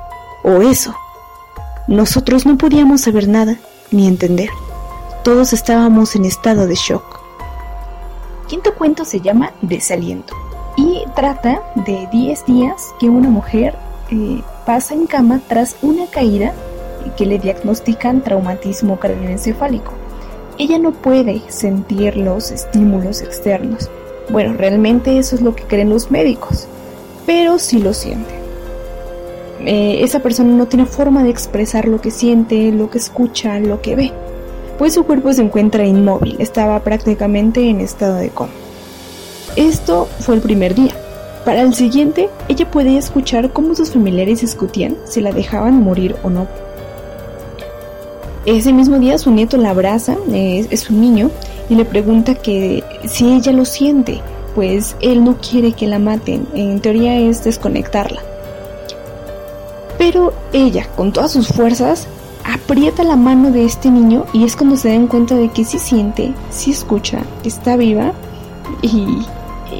o 0.43 0.63
eso. 0.63 0.93
Nosotros 1.87 2.45
no 2.45 2.57
podíamos 2.57 2.99
saber 2.99 3.29
nada, 3.29 3.55
ni 3.89 4.05
entender. 4.05 4.49
Todos 5.23 5.53
estábamos 5.53 6.13
en 6.17 6.25
estado 6.25 6.67
de 6.67 6.75
shock. 6.75 7.14
Quinto 8.47 8.75
cuento 8.75 9.05
se 9.05 9.21
llama 9.21 9.53
Desaliento 9.61 10.35
y 10.77 11.03
trata 11.15 11.63
de 11.75 12.07
10 12.11 12.45
días 12.45 12.93
que 12.99 13.09
una 13.09 13.29
mujer 13.29 13.75
eh, 14.11 14.41
pasa 14.65 14.93
en 14.93 15.07
cama 15.07 15.41
tras 15.47 15.77
una 15.81 16.05
caída 16.05 16.53
que 17.17 17.25
le 17.25 17.39
diagnostican 17.39 18.21
traumatismo 18.21 18.99
cardioencefálico. 18.99 19.93
Ella 20.59 20.77
no 20.77 20.91
puede 20.91 21.41
sentir 21.49 22.17
los 22.17 22.51
estímulos 22.51 23.21
externos. 23.21 23.89
Bueno, 24.29 24.53
realmente 24.53 25.17
eso 25.17 25.35
es 25.35 25.41
lo 25.41 25.55
que 25.55 25.63
creen 25.63 25.89
los 25.89 26.11
médicos, 26.11 26.67
pero 27.25 27.57
sí 27.57 27.79
lo 27.79 27.93
siente. 27.93 28.35
Eh, 29.61 30.03
esa 30.03 30.19
persona 30.19 30.53
no 30.53 30.67
tiene 30.67 30.85
forma 30.85 31.23
de 31.23 31.29
expresar 31.31 31.87
lo 31.87 31.99
que 31.99 32.11
siente, 32.11 32.71
lo 32.71 32.91
que 32.91 32.99
escucha, 32.99 33.59
lo 33.59 33.81
que 33.81 33.95
ve, 33.95 34.13
pues 34.77 34.93
su 34.93 35.03
cuerpo 35.05 35.31
se 35.33 35.41
encuentra 35.41 35.85
inmóvil, 35.85 36.35
estaba 36.39 36.79
prácticamente 36.81 37.69
en 37.69 37.81
estado 37.81 38.15
de 38.15 38.29
coma. 38.29 38.51
Esto 39.55 40.07
fue 40.19 40.35
el 40.35 40.41
primer 40.41 40.75
día. 40.75 40.93
Para 41.45 41.61
el 41.61 41.73
siguiente, 41.73 42.29
ella 42.49 42.69
podía 42.69 42.97
escuchar 42.99 43.53
cómo 43.53 43.75
sus 43.75 43.91
familiares 43.91 44.41
discutían 44.41 44.97
si 45.05 45.21
la 45.21 45.31
dejaban 45.31 45.83
morir 45.83 46.15
o 46.23 46.29
no. 46.29 46.47
Ese 48.45 48.73
mismo 48.73 48.99
día 48.99 49.17
su 49.17 49.31
nieto 49.31 49.57
la 49.57 49.69
abraza, 49.69 50.17
es, 50.31 50.89
un 50.89 51.01
niño, 51.01 51.31
y 51.69 51.75
le 51.75 51.85
pregunta 51.85 52.35
que 52.35 52.83
si 53.07 53.33
ella 53.33 53.51
lo 53.51 53.65
siente, 53.65 54.21
pues 54.55 54.95
él 55.01 55.23
no 55.23 55.37
quiere 55.37 55.73
que 55.73 55.87
la 55.87 55.99
maten, 55.99 56.47
en 56.53 56.79
teoría 56.79 57.17
es 57.17 57.43
desconectarla. 57.43 58.21
Pero 59.97 60.33
ella, 60.51 60.87
con 60.95 61.13
todas 61.13 61.31
sus 61.31 61.47
fuerzas, 61.47 62.07
aprieta 62.45 63.03
la 63.03 63.15
mano 63.15 63.51
de 63.51 63.65
este 63.65 63.89
niño 63.89 64.25
y 64.31 64.43
es 64.43 64.55
cuando 64.55 64.77
se 64.77 64.89
dan 64.89 65.07
cuenta 65.07 65.35
de 65.35 65.49
que 65.49 65.65
sí 65.65 65.79
siente, 65.79 66.33
sí 66.51 66.71
escucha, 66.71 67.19
está 67.43 67.75
viva 67.75 68.13
y, 68.81 69.25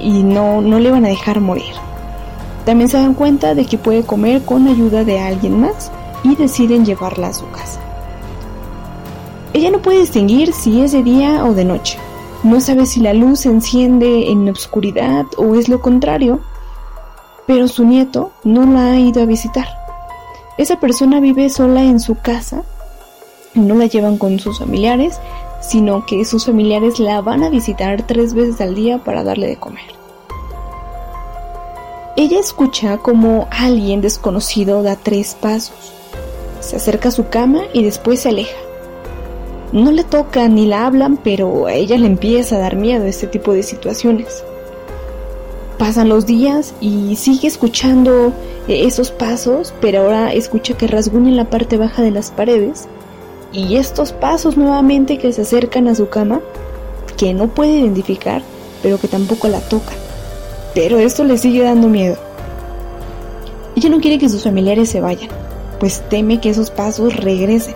y 0.01 0.23
no, 0.23 0.61
no 0.61 0.79
le 0.79 0.89
van 0.89 1.05
a 1.05 1.09
dejar 1.09 1.39
morir. 1.39 1.75
También 2.65 2.89
se 2.89 2.97
dan 2.97 3.13
cuenta 3.13 3.53
de 3.53 3.65
que 3.65 3.77
puede 3.77 4.03
comer 4.03 4.43
con 4.43 4.67
ayuda 4.67 5.03
de 5.03 5.19
alguien 5.19 5.61
más 5.61 5.91
y 6.23 6.35
deciden 6.35 6.85
llevarla 6.85 7.27
a 7.27 7.33
su 7.33 7.47
casa. 7.51 7.79
Ella 9.53 9.69
no 9.69 9.81
puede 9.81 9.99
distinguir 9.99 10.51
si 10.51 10.81
es 10.81 10.91
de 10.91 11.03
día 11.03 11.45
o 11.45 11.53
de 11.53 11.65
noche. 11.65 11.99
No 12.43 12.59
sabe 12.59 12.85
si 12.87 12.99
la 12.99 13.13
luz 13.13 13.41
se 13.41 13.49
enciende 13.49 14.31
en 14.31 14.45
la 14.45 14.51
oscuridad 14.51 15.25
o 15.37 15.55
es 15.55 15.69
lo 15.69 15.81
contrario. 15.81 16.41
Pero 17.45 17.67
su 17.67 17.85
nieto 17.85 18.31
no 18.43 18.65
la 18.65 18.91
ha 18.91 18.99
ido 18.99 19.21
a 19.21 19.25
visitar. 19.25 19.84
Esa 20.57 20.79
persona 20.79 21.19
vive 21.19 21.49
sola 21.49 21.83
en 21.83 21.99
su 21.99 22.15
casa. 22.15 22.63
No 23.53 23.75
la 23.75 23.87
llevan 23.87 24.17
con 24.17 24.39
sus 24.39 24.59
familiares, 24.59 25.19
sino 25.61 26.05
que 26.05 26.23
sus 26.23 26.45
familiares 26.45 26.99
la 26.99 27.21
van 27.21 27.43
a 27.43 27.49
visitar 27.49 28.03
tres 28.03 28.33
veces 28.33 28.61
al 28.61 28.73
día 28.73 28.99
para 28.99 29.23
darle 29.23 29.47
de 29.47 29.57
comer. 29.57 29.83
Ella 32.15 32.39
escucha 32.39 32.97
como 32.99 33.47
alguien 33.51 33.99
desconocido 33.99 34.81
da 34.81 34.95
tres 34.95 35.35
pasos. 35.35 35.93
Se 36.61 36.77
acerca 36.77 37.09
a 37.09 37.11
su 37.11 37.27
cama 37.27 37.63
y 37.73 37.83
después 37.83 38.21
se 38.21 38.29
aleja. 38.29 38.57
No 39.73 39.91
le 39.91 40.05
tocan 40.05 40.55
ni 40.55 40.65
la 40.65 40.85
hablan, 40.85 41.17
pero 41.17 41.65
a 41.65 41.73
ella 41.73 41.97
le 41.97 42.07
empieza 42.07 42.55
a 42.55 42.59
dar 42.59 42.77
miedo 42.77 43.05
este 43.05 43.27
tipo 43.27 43.51
de 43.51 43.63
situaciones. 43.63 44.45
Pasan 45.77 46.07
los 46.07 46.25
días 46.25 46.73
y 46.79 47.15
sigue 47.17 47.47
escuchando 47.47 48.31
eh, 48.67 48.85
esos 48.85 49.11
pasos, 49.11 49.73
pero 49.81 50.01
ahora 50.01 50.33
escucha 50.33 50.77
que 50.77 50.87
rasguñan 50.87 51.35
la 51.35 51.49
parte 51.49 51.77
baja 51.77 52.01
de 52.01 52.11
las 52.11 52.31
paredes 52.31 52.87
y 53.51 53.75
estos 53.75 54.13
pasos 54.13 54.57
nuevamente 54.57 55.17
que 55.17 55.33
se 55.33 55.41
acercan 55.41 55.87
a 55.87 55.95
su 55.95 56.07
cama, 56.07 56.41
que 57.17 57.33
no 57.33 57.47
puede 57.47 57.79
identificar, 57.79 58.41
pero 58.81 58.99
que 58.99 59.07
tampoco 59.07 59.47
la 59.49 59.59
tocan. 59.59 59.97
Pero 60.73 60.97
esto 60.97 61.23
le 61.23 61.37
sigue 61.37 61.63
dando 61.63 61.87
miedo. 61.87 62.17
Ella 63.75 63.89
no 63.89 63.99
quiere 63.99 64.17
que 64.17 64.29
sus 64.29 64.43
familiares 64.43 64.89
se 64.89 65.01
vayan, 65.01 65.29
pues 65.79 66.03
teme 66.09 66.39
que 66.39 66.49
esos 66.49 66.71
pasos 66.71 67.15
regresen. 67.17 67.75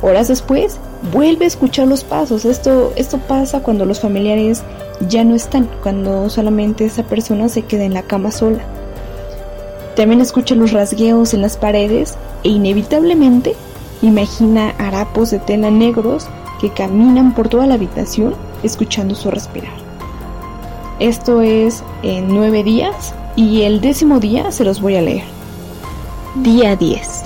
Horas 0.00 0.28
después, 0.28 0.78
vuelve 1.12 1.44
a 1.44 1.48
escuchar 1.48 1.86
los 1.86 2.04
pasos. 2.04 2.44
Esto, 2.44 2.92
esto 2.96 3.18
pasa 3.18 3.62
cuando 3.62 3.84
los 3.84 4.00
familiares 4.00 4.62
ya 5.08 5.24
no 5.24 5.34
están, 5.34 5.68
cuando 5.82 6.28
solamente 6.30 6.84
esa 6.84 7.02
persona 7.02 7.48
se 7.48 7.62
queda 7.62 7.84
en 7.84 7.94
la 7.94 8.02
cama 8.02 8.30
sola. 8.30 8.60
También 9.96 10.20
escucha 10.20 10.54
los 10.54 10.72
rasgueos 10.72 11.34
en 11.34 11.42
las 11.42 11.56
paredes 11.56 12.16
e 12.44 12.48
inevitablemente 12.48 13.54
imagina 14.00 14.74
harapos 14.78 15.30
de 15.30 15.38
tela 15.38 15.70
negros 15.70 16.26
que 16.60 16.70
caminan 16.70 17.34
por 17.34 17.48
toda 17.48 17.66
la 17.66 17.74
habitación 17.74 18.34
escuchando 18.62 19.14
su 19.14 19.30
respirar. 19.30 19.72
Esto 20.98 21.40
es 21.40 21.82
en 22.02 22.28
nueve 22.28 22.62
días 22.62 23.14
y 23.36 23.62
el 23.62 23.80
décimo 23.80 24.20
día 24.20 24.52
se 24.52 24.64
los 24.64 24.80
voy 24.80 24.96
a 24.96 25.02
leer. 25.02 25.24
Día 26.36 26.76
10. 26.76 27.24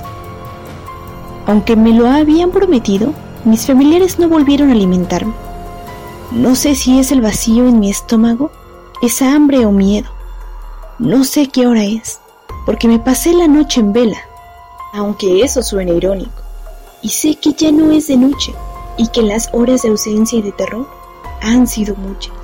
Aunque 1.46 1.76
me 1.76 1.92
lo 1.92 2.08
habían 2.08 2.50
prometido, 2.50 3.12
mis 3.44 3.66
familiares 3.66 4.18
no 4.18 4.28
volvieron 4.28 4.70
a 4.70 4.72
alimentarme. 4.72 5.45
No 6.32 6.54
sé 6.54 6.74
si 6.74 6.98
es 6.98 7.12
el 7.12 7.20
vacío 7.20 7.66
en 7.66 7.78
mi 7.78 7.90
estómago, 7.90 8.50
es 9.02 9.22
hambre 9.22 9.64
o 9.64 9.72
miedo. 9.72 10.08
No 10.98 11.24
sé 11.24 11.48
qué 11.48 11.66
hora 11.66 11.84
es, 11.84 12.20
porque 12.64 12.88
me 12.88 12.98
pasé 12.98 13.32
la 13.32 13.46
noche 13.46 13.80
en 13.80 13.92
vela, 13.92 14.18
aunque 14.92 15.42
eso 15.42 15.62
suene 15.62 15.92
irónico. 15.92 16.42
Y 17.02 17.10
sé 17.10 17.36
que 17.36 17.52
ya 17.52 17.70
no 17.70 17.92
es 17.92 18.08
de 18.08 18.16
noche 18.16 18.54
y 18.96 19.08
que 19.08 19.22
las 19.22 19.50
horas 19.52 19.82
de 19.82 19.90
ausencia 19.90 20.38
y 20.38 20.42
de 20.42 20.52
terror 20.52 20.88
han 21.42 21.66
sido 21.66 21.94
muchas. 21.96 22.34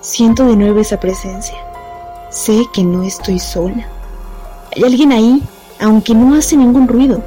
Siento 0.00 0.44
de 0.44 0.56
nuevo 0.56 0.80
esa 0.80 1.00
presencia. 1.00 1.56
Sé 2.30 2.66
que 2.72 2.84
no 2.84 3.02
estoy 3.02 3.38
sola. 3.38 3.88
Hay 4.76 4.84
alguien 4.84 5.12
ahí, 5.12 5.42
aunque 5.80 6.14
no 6.14 6.34
hace 6.34 6.56
ningún 6.56 6.86
ruido 6.86 7.22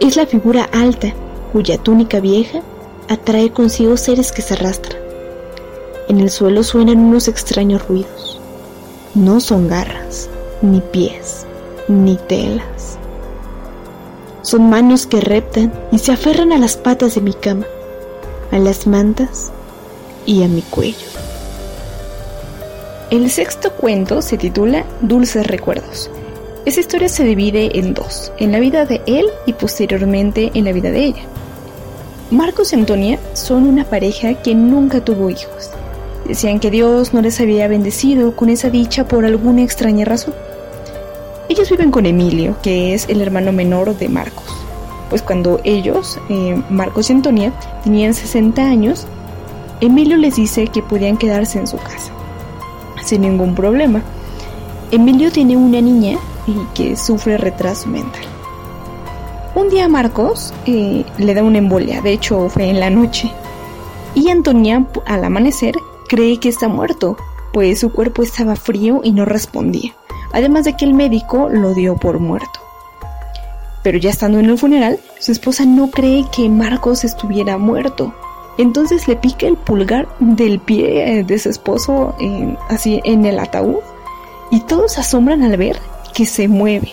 es 0.00 0.16
la 0.16 0.26
figura 0.26 0.68
alta, 0.72 1.12
cuya 1.52 1.78
túnica 1.78 2.20
vieja 2.20 2.60
atrae 3.08 3.50
consigo 3.50 3.96
seres 3.96 4.32
que 4.32 4.42
se 4.42 4.54
arrastran. 4.54 5.02
En 6.08 6.20
el 6.20 6.30
suelo 6.30 6.62
suenan 6.62 6.98
unos 6.98 7.28
extraños 7.28 7.86
ruidos. 7.86 8.40
No 9.14 9.40
son 9.40 9.68
garras, 9.68 10.28
ni 10.62 10.80
pies. 10.80 11.44
ni 11.88 12.16
telas. 12.16 12.98
Son 14.42 14.68
manos 14.68 15.06
que 15.06 15.20
reptan 15.20 15.72
y 15.90 15.98
se 15.98 16.12
aferran 16.12 16.52
a 16.52 16.58
las 16.58 16.76
patas 16.76 17.14
de 17.14 17.22
mi 17.22 17.32
cama, 17.32 17.66
a 18.52 18.58
las 18.58 18.86
mantas 18.86 19.50
y 20.26 20.42
a 20.42 20.48
mi 20.48 20.60
cuello. 20.60 21.06
El 23.10 23.30
sexto 23.30 23.72
cuento 23.72 24.20
se 24.20 24.36
titula 24.36 24.84
Dulces 25.00 25.46
Recuerdos. 25.46 26.10
Esta 26.66 26.80
historia 26.80 27.08
se 27.08 27.24
divide 27.24 27.78
en 27.78 27.94
dos, 27.94 28.32
en 28.38 28.52
la 28.52 28.60
vida 28.60 28.84
de 28.84 29.00
él 29.06 29.24
y 29.46 29.54
posteriormente 29.54 30.50
en 30.52 30.66
la 30.66 30.72
vida 30.72 30.90
de 30.90 31.04
ella. 31.04 31.22
Marcos 32.30 32.72
y 32.72 32.76
Antonia 32.76 33.18
son 33.32 33.66
una 33.66 33.84
pareja 33.84 34.34
que 34.34 34.54
nunca 34.54 35.02
tuvo 35.02 35.30
hijos. 35.30 35.70
Decían 36.26 36.60
que 36.60 36.70
Dios 36.70 37.14
no 37.14 37.22
les 37.22 37.40
había 37.40 37.68
bendecido 37.68 38.36
con 38.36 38.50
esa 38.50 38.68
dicha 38.68 39.08
por 39.08 39.24
alguna 39.24 39.62
extraña 39.62 40.04
razón. 40.04 40.34
Ellos 41.48 41.70
viven 41.70 41.90
con 41.90 42.04
Emilio, 42.04 42.56
que 42.62 42.92
es 42.92 43.08
el 43.08 43.22
hermano 43.22 43.52
menor 43.52 43.96
de 43.96 44.10
Marcos. 44.10 44.44
Pues 45.08 45.22
cuando 45.22 45.58
ellos, 45.64 46.20
eh, 46.28 46.62
Marcos 46.68 47.08
y 47.08 47.14
Antonia, 47.14 47.50
tenían 47.82 48.12
60 48.12 48.62
años, 48.62 49.06
Emilio 49.80 50.18
les 50.18 50.36
dice 50.36 50.66
que 50.66 50.82
podían 50.82 51.16
quedarse 51.16 51.58
en 51.58 51.66
su 51.66 51.78
casa, 51.78 52.12
sin 53.06 53.22
ningún 53.22 53.54
problema. 53.54 54.02
Emilio 54.90 55.32
tiene 55.32 55.56
una 55.56 55.80
niña 55.80 56.18
y 56.46 56.52
que 56.74 56.94
sufre 56.94 57.38
retraso 57.38 57.88
mental. 57.88 58.37
Un 59.58 59.70
día 59.70 59.88
Marcos 59.88 60.54
eh, 60.66 61.04
le 61.18 61.34
da 61.34 61.42
una 61.42 61.58
embolia, 61.58 62.00
de 62.00 62.12
hecho 62.12 62.48
fue 62.48 62.70
en 62.70 62.78
la 62.78 62.90
noche, 62.90 63.28
y 64.14 64.30
Antonia 64.30 64.86
al 65.04 65.24
amanecer 65.24 65.74
cree 66.08 66.38
que 66.38 66.48
está 66.48 66.68
muerto, 66.68 67.16
pues 67.52 67.80
su 67.80 67.90
cuerpo 67.90 68.22
estaba 68.22 68.54
frío 68.54 69.00
y 69.02 69.10
no 69.10 69.24
respondía, 69.24 69.96
además 70.32 70.64
de 70.64 70.76
que 70.76 70.84
el 70.84 70.94
médico 70.94 71.48
lo 71.48 71.74
dio 71.74 71.96
por 71.96 72.20
muerto. 72.20 72.60
Pero 73.82 73.98
ya 73.98 74.10
estando 74.10 74.38
en 74.38 74.48
el 74.48 74.58
funeral, 74.58 75.00
su 75.18 75.32
esposa 75.32 75.64
no 75.64 75.90
cree 75.90 76.24
que 76.30 76.48
Marcos 76.48 77.02
estuviera 77.02 77.58
muerto. 77.58 78.14
Entonces 78.58 79.08
le 79.08 79.16
pica 79.16 79.48
el 79.48 79.56
pulgar 79.56 80.06
del 80.20 80.60
pie 80.60 81.18
eh, 81.18 81.24
de 81.24 81.36
su 81.36 81.48
esposo 81.48 82.14
así 82.68 83.00
en 83.02 83.26
el 83.26 83.40
ataúd 83.40 83.80
y 84.52 84.60
todos 84.60 84.98
asombran 84.98 85.42
al 85.42 85.56
ver 85.56 85.80
que 86.14 86.26
se 86.26 86.46
mueve. 86.46 86.92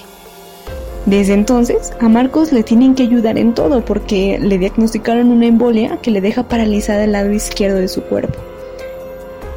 Desde 1.06 1.34
entonces, 1.34 1.94
a 2.00 2.10
Marcos 2.10 2.52
le 2.52 2.64
tienen 2.64 2.96
que 2.96 3.04
ayudar 3.04 3.38
en 3.38 3.54
todo 3.54 3.86
porque 3.86 4.40
le 4.40 4.58
diagnosticaron 4.58 5.32
una 5.32 5.46
embolia 5.46 6.00
que 6.02 6.10
le 6.10 6.20
deja 6.20 6.44
paralizada 6.44 7.04
el 7.04 7.12
lado 7.12 7.32
izquierdo 7.32 7.78
de 7.78 7.88
su 7.88 8.02
cuerpo. 8.02 8.40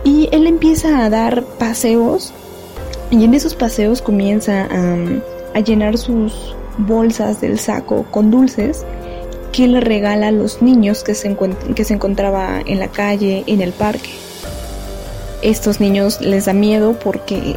Y 0.05 0.29
él 0.31 0.47
empieza 0.47 1.05
a 1.05 1.11
dar 1.11 1.43
paseos 1.43 2.35
y 3.11 3.25
en 3.25 3.33
esos 3.33 3.55
paseos 3.55 4.03
comienza 4.03 4.69
a, 4.71 5.61
llenar 5.61 5.99
sus 5.99 6.55
bolsas 6.77 7.41
del 7.41 7.59
saco 7.59 8.05
con 8.13 8.31
dulces 8.31 8.85
que 9.51 9.67
le 9.67 9.81
regala 9.81 10.29
a 10.29 10.31
los 10.31 10.63
niños 10.63 11.03
que 11.03 11.17
se, 11.17 11.37
que 11.75 11.85
se 11.85 11.95
encontraba 11.95 12.61
en 12.65 12.79
la 12.79 12.87
calle, 12.89 13.43
en 13.49 13.61
el 13.61 13.73
parque. 13.73 14.11
Estos 15.43 15.81
niños 15.81 16.21
les 16.21 16.45
da 16.45 16.53
miedo 16.53 16.97
porque 17.03 17.57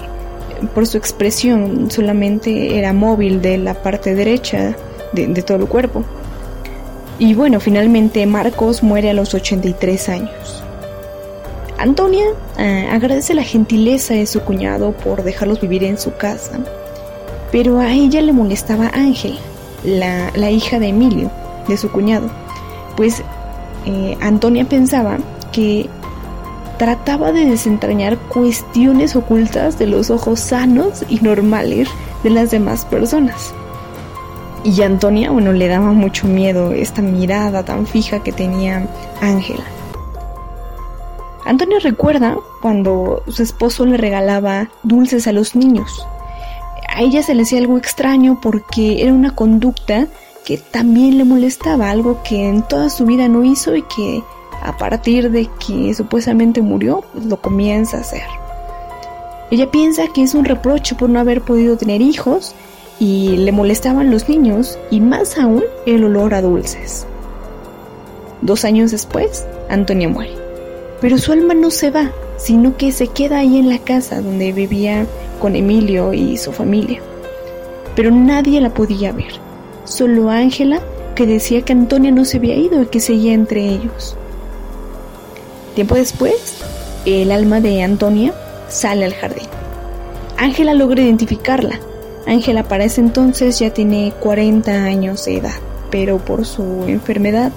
por 0.74 0.88
su 0.88 0.98
expresión 0.98 1.90
solamente 1.92 2.78
era 2.78 2.94
móvil 2.94 3.42
de 3.42 3.58
la 3.58 3.74
parte 3.74 4.16
derecha 4.16 4.76
de, 5.14 5.28
todo 5.42 5.58
el 5.58 5.68
cuerpo. 5.68 6.04
Y 7.20 7.34
bueno, 7.34 7.60
finalmente 7.60 8.26
Marcos 8.26 8.82
muere 8.82 9.10
a 9.10 9.14
los 9.14 9.34
83 9.34 10.10
años. 10.10 10.64
Antonia 11.78 12.26
eh, 12.58 12.88
agradece 12.92 13.34
la 13.34 13.44
gentileza 13.44 14.14
de 14.14 14.26
su 14.28 14.42
cuñado 14.42 14.92
por 14.92 15.24
dejarlos 15.24 15.62
vivir 15.62 15.84
en 15.84 15.98
su 15.98 16.16
casa, 16.16 16.60
pero 17.52 17.80
a 17.80 17.92
ella 17.92 18.22
le 18.22 18.34
molestaba 18.34 18.92
Ángel, 18.94 19.38
la, 19.84 20.32
la, 20.36 20.52
hija 20.52 20.80
de 20.80 20.90
Emilio, 20.90 21.32
de 21.68 21.78
su 21.78 21.92
cuñado, 21.92 22.30
pues 22.96 23.24
eh, 23.86 24.16
Antonia 24.22 24.66
pensaba 24.66 25.18
que 25.52 25.90
trataba 26.82 27.32
de 27.32 27.46
desentrañar 27.46 28.18
cuestiones 28.18 29.16
ocultas 29.16 29.78
de 29.78 29.86
los 29.86 30.10
ojos 30.10 30.40
sanos 30.40 31.06
y 31.10 31.20
normales 31.20 31.88
de 32.24 32.32
las 32.32 32.50
demás 32.50 32.86
personas. 32.86 33.54
Y 34.64 34.82
a 34.82 34.88
Antonia, 34.88 35.30
bueno, 35.30 35.54
le 35.54 35.68
daba 35.68 35.92
mucho 35.92 36.26
miedo 36.26 36.72
esta 36.72 37.04
mirada 37.04 37.64
tan 37.64 37.86
fija 37.86 38.24
que 38.24 38.32
tenía 38.32 38.88
Ángela. 39.22 39.64
Antonia 41.46 41.78
recuerda 41.84 42.36
cuando 42.64 43.22
su 43.28 43.44
esposo 43.44 43.86
le 43.86 43.98
regalaba 43.98 44.72
dulces 44.82 45.28
a 45.28 45.34
los 45.34 45.56
niños. 45.56 46.08
A 46.90 47.04
ella 47.04 47.22
se 47.22 47.36
le 47.36 47.44
hacía 47.44 47.60
algo 47.60 47.78
extraño 47.78 48.40
porque 48.42 49.04
era 49.04 49.14
una 49.14 49.36
conducta 49.36 50.08
que 50.46 50.58
también 50.58 51.20
le 51.20 51.26
molestaba, 51.26 51.92
algo 51.92 52.24
que 52.24 52.50
en 52.50 52.64
toda 52.64 52.90
su 52.90 53.06
vida 53.06 53.28
no 53.28 53.44
hizo 53.44 53.76
y 53.76 53.84
que 53.84 54.24
a 54.62 54.78
partir 54.78 55.32
de 55.32 55.50
que 55.66 55.94
supuestamente 55.94 56.62
murió, 56.62 57.04
pues 57.14 57.26
lo 57.26 57.38
comienza 57.38 57.98
a 57.98 58.02
hacer. 58.02 58.24
Ella 59.50 59.70
piensa 59.70 60.08
que 60.14 60.24
es 60.24 60.34
un 60.34 60.46
reproche 60.46 60.96
por 60.96 61.10
no 61.10 61.20
haber 61.20 61.42
podido 61.42 61.78
tener 61.78 62.02
hijos 62.02 62.56
y 63.00 63.38
le 63.38 63.52
molestaban 63.52 64.12
los 64.12 64.30
niños 64.30 64.78
y 64.92 65.02
más 65.02 65.38
aún 65.38 65.64
el 65.86 66.04
olor 66.04 66.34
a 66.34 66.42
dulces. 66.42 67.06
Dos 68.42 68.64
años 68.64 68.92
después, 68.92 69.46
Antonia 69.70 70.08
muere. 70.08 70.36
Pero 71.02 71.18
su 71.18 71.32
alma 71.32 71.54
no 71.54 71.72
se 71.72 71.90
va, 71.90 72.12
sino 72.38 72.78
que 72.78 72.92
se 72.92 73.08
queda 73.08 73.40
ahí 73.40 73.58
en 73.58 73.70
la 73.70 73.80
casa 73.80 74.22
donde 74.22 74.52
vivía 74.52 75.06
con 75.40 75.56
Emilio 75.56 76.14
y 76.14 76.38
su 76.38 76.52
familia. 76.52 77.02
Pero 77.96 78.12
nadie 78.12 78.62
la 78.62 78.74
podía 78.74 79.12
ver, 79.12 79.34
solo 79.84 80.30
Ángela 80.30 80.82
que 81.16 81.26
decía 81.26 81.62
que 81.62 81.74
Antonia 81.74 82.12
no 82.12 82.26
se 82.26 82.38
había 82.38 82.56
ido 82.56 82.82
y 82.82 82.86
que 82.88 83.00
seguía 83.00 83.34
entre 83.34 83.68
ellos. 83.68 84.16
Tiempo 85.76 85.96
después, 85.96 86.58
el 87.06 87.32
alma 87.32 87.62
de 87.62 87.82
Antonia 87.82 88.34
sale 88.68 89.06
al 89.06 89.14
jardín. 89.14 89.48
Ángela 90.38 90.74
logra 90.74 91.02
identificarla. 91.02 91.80
Ángela 92.28 92.64
para 92.64 92.84
ese 92.84 93.02
entonces 93.02 93.60
ya 93.60 93.72
tiene 93.72 94.14
40 94.20 94.72
años 94.72 95.26
de 95.26 95.38
edad, 95.38 95.60
pero 95.90 96.18
por 96.18 96.46
su 96.46 96.86
enfermedad 96.88 97.52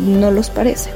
no 0.00 0.30
los 0.30 0.50
parece. 0.50 0.90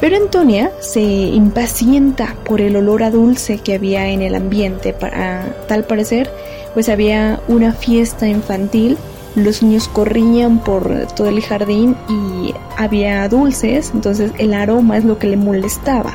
Pero 0.00 0.16
Antonia 0.16 0.72
se 0.80 1.00
impacienta 1.00 2.36
por 2.44 2.60
el 2.60 2.76
olor 2.76 3.02
a 3.02 3.10
dulce 3.10 3.58
que 3.58 3.74
había 3.74 4.08
en 4.08 4.20
el 4.20 4.34
ambiente. 4.34 4.92
Para 4.92 5.56
tal 5.68 5.84
parecer, 5.84 6.30
pues 6.74 6.90
había 6.90 7.40
una 7.48 7.72
fiesta 7.72 8.28
infantil 8.28 8.98
los 9.36 9.62
niños 9.62 9.88
corrían 9.88 10.58
por 10.58 11.06
todo 11.14 11.28
el 11.28 11.42
jardín 11.42 11.94
y 12.08 12.54
había 12.78 13.28
dulces, 13.28 13.90
entonces 13.94 14.32
el 14.38 14.54
aroma 14.54 14.96
es 14.96 15.04
lo 15.04 15.18
que 15.18 15.26
le 15.26 15.36
molestaba. 15.36 16.14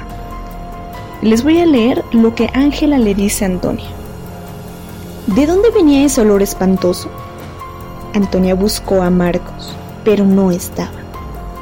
Les 1.22 1.44
voy 1.44 1.60
a 1.60 1.68
leer 1.68 2.04
lo 2.12 2.34
que 2.34 2.50
Ángela 2.54 2.98
le 2.98 3.14
dice 3.14 3.46
a 3.46 3.50
Antonia. 3.50 3.90
¿De 5.28 5.46
dónde 5.46 5.70
venía 5.70 6.04
ese 6.04 6.22
olor 6.22 6.42
espantoso? 6.42 7.10
Antonia 8.16 8.56
buscó 8.56 9.04
a 9.04 9.12
Marcos, 9.12 9.72
pero 10.04 10.26
no 10.26 10.50
estaba. 10.50 10.90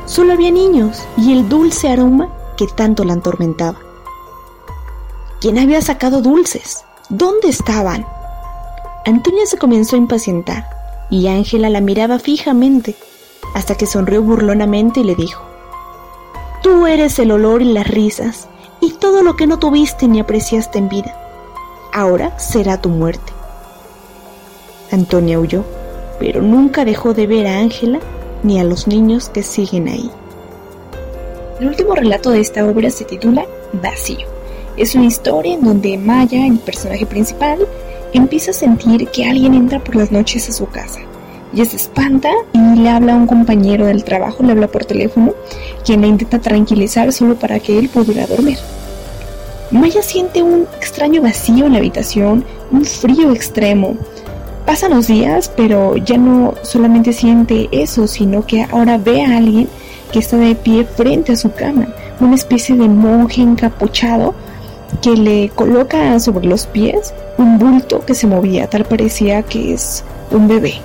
Solo 0.05 0.33
había 0.33 0.51
niños 0.51 1.03
y 1.17 1.33
el 1.33 1.49
dulce 1.49 1.89
aroma 1.89 2.29
que 2.55 2.67
tanto 2.67 3.03
la 3.03 3.13
atormentaba. 3.13 3.79
¿Quién 5.41 5.59
había 5.59 5.81
sacado 5.81 6.21
dulces? 6.21 6.85
¿Dónde 7.09 7.49
estaban? 7.49 8.05
Antonia 9.05 9.45
se 9.45 9.57
comenzó 9.57 9.97
a 9.97 9.99
impacientar 9.99 10.78
y 11.09 11.27
Ángela 11.27 11.69
la 11.69 11.81
miraba 11.81 12.19
fijamente 12.19 12.95
hasta 13.55 13.75
que 13.75 13.85
sonrió 13.85 14.21
burlonamente 14.21 14.99
y 14.99 15.03
le 15.03 15.15
dijo, 15.15 15.43
Tú 16.61 16.87
eres 16.87 17.19
el 17.19 17.31
olor 17.31 17.61
y 17.61 17.73
las 17.73 17.87
risas 17.87 18.47
y 18.81 18.91
todo 18.91 19.23
lo 19.23 19.35
que 19.35 19.47
no 19.47 19.59
tuviste 19.59 20.07
ni 20.07 20.19
apreciaste 20.19 20.77
en 20.77 20.89
vida. 20.89 21.15
Ahora 21.93 22.37
será 22.37 22.79
tu 22.81 22.89
muerte. 22.89 23.33
Antonia 24.91 25.39
huyó, 25.39 25.63
pero 26.19 26.41
nunca 26.41 26.85
dejó 26.85 27.13
de 27.13 27.27
ver 27.27 27.47
a 27.47 27.59
Ángela 27.59 27.99
ni 28.43 28.59
a 28.59 28.63
los 28.63 28.87
niños 28.87 29.29
que 29.29 29.43
siguen 29.43 29.87
ahí. 29.87 30.09
El 31.59 31.67
último 31.67 31.95
relato 31.95 32.29
de 32.31 32.39
esta 32.39 32.65
obra 32.65 32.89
se 32.89 33.05
titula 33.05 33.45
Vacío. 33.73 34.27
Es 34.77 34.95
una 34.95 35.05
historia 35.05 35.55
en 35.55 35.65
donde 35.65 35.97
Maya, 35.97 36.45
el 36.45 36.59
personaje 36.59 37.05
principal, 37.05 37.67
empieza 38.13 38.51
a 38.51 38.53
sentir 38.53 39.07
que 39.07 39.25
alguien 39.25 39.53
entra 39.53 39.79
por 39.79 39.95
las 39.95 40.11
noches 40.11 40.49
a 40.49 40.53
su 40.53 40.67
casa. 40.67 40.99
Ella 41.53 41.65
se 41.65 41.77
espanta 41.77 42.29
y 42.53 42.79
le 42.79 42.89
habla 42.89 43.13
a 43.13 43.15
un 43.15 43.25
compañero 43.25 43.85
del 43.85 44.03
trabajo, 44.03 44.43
le 44.43 44.51
habla 44.51 44.67
por 44.67 44.85
teléfono, 44.85 45.33
quien 45.83 46.01
la 46.01 46.07
intenta 46.07 46.39
tranquilizar 46.39 47.11
solo 47.11 47.35
para 47.35 47.59
que 47.59 47.79
él 47.79 47.89
pudiera 47.89 48.27
dormir. 48.27 48.57
Maya 49.71 50.01
siente 50.01 50.43
un 50.43 50.67
extraño 50.77 51.21
vacío 51.21 51.65
en 51.65 51.73
la 51.73 51.79
habitación, 51.79 52.45
un 52.71 52.85
frío 52.85 53.31
extremo. 53.31 53.97
Pasan 54.65 54.91
los 54.91 55.07
días, 55.07 55.51
pero 55.55 55.95
ya 55.97 56.17
no 56.17 56.53
solamente 56.61 57.13
siente 57.13 57.69
eso, 57.71 58.07
sino 58.07 58.45
que 58.45 58.63
ahora 58.71 58.97
ve 58.97 59.23
a 59.23 59.37
alguien 59.37 59.67
que 60.11 60.19
está 60.19 60.37
de 60.37 60.55
pie 60.55 60.85
frente 60.85 61.33
a 61.33 61.35
su 61.35 61.51
cama, 61.51 61.87
una 62.19 62.35
especie 62.35 62.75
de 62.75 62.87
monje 62.87 63.41
encapuchado 63.41 64.35
que 65.01 65.11
le 65.11 65.49
coloca 65.49 66.19
sobre 66.19 66.47
los 66.47 66.67
pies 66.67 67.13
un 67.37 67.57
bulto 67.57 68.05
que 68.05 68.13
se 68.13 68.27
movía, 68.27 68.69
tal 68.69 68.85
parecía 68.85 69.43
que 69.43 69.73
es 69.73 70.03
un 70.31 70.47
bebé. 70.47 70.75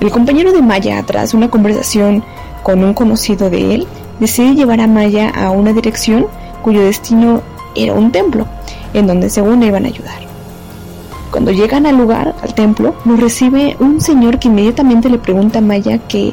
El 0.00 0.10
compañero 0.10 0.52
de 0.52 0.62
Maya, 0.62 1.02
tras 1.04 1.34
una 1.34 1.50
conversación 1.50 2.22
con 2.62 2.84
un 2.84 2.94
conocido 2.94 3.50
de 3.50 3.74
él, 3.74 3.86
decide 4.20 4.54
llevar 4.54 4.80
a 4.80 4.86
Maya 4.86 5.30
a 5.30 5.50
una 5.50 5.72
dirección 5.72 6.26
cuyo 6.62 6.82
destino 6.82 7.42
era 7.74 7.94
un 7.94 8.12
templo, 8.12 8.46
en 8.94 9.06
donde 9.06 9.30
según 9.30 9.62
iban 9.62 9.84
a 9.84 9.88
ayudar. 9.88 10.28
Cuando 11.30 11.50
llegan 11.50 11.86
al 11.86 11.96
lugar, 11.96 12.34
al 12.42 12.54
templo, 12.54 12.94
nos 13.04 13.20
recibe 13.20 13.76
un 13.80 14.00
señor 14.00 14.38
que 14.38 14.48
inmediatamente 14.48 15.10
le 15.10 15.18
pregunta 15.18 15.58
a 15.58 15.62
Maya 15.62 15.98
que 16.08 16.32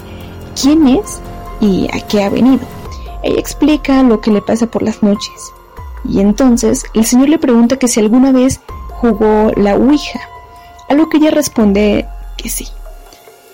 quién 0.59 0.87
es 0.87 1.19
y 1.59 1.87
a 1.91 1.99
qué 2.07 2.23
ha 2.23 2.29
venido. 2.29 2.65
Ella 3.23 3.39
explica 3.39 4.03
lo 4.03 4.21
que 4.21 4.31
le 4.31 4.41
pasa 4.41 4.67
por 4.67 4.83
las 4.83 5.01
noches. 5.03 5.51
Y 6.07 6.19
entonces 6.19 6.85
el 6.93 7.05
señor 7.05 7.29
le 7.29 7.39
pregunta 7.39 7.77
que 7.77 7.87
si 7.87 7.99
alguna 7.99 8.31
vez 8.31 8.61
jugó 8.89 9.51
la 9.55 9.75
Ouija, 9.75 10.19
a 10.89 10.93
lo 10.93 11.09
que 11.09 11.17
ella 11.17 11.31
responde 11.31 12.07
que 12.37 12.49
sí. 12.49 12.67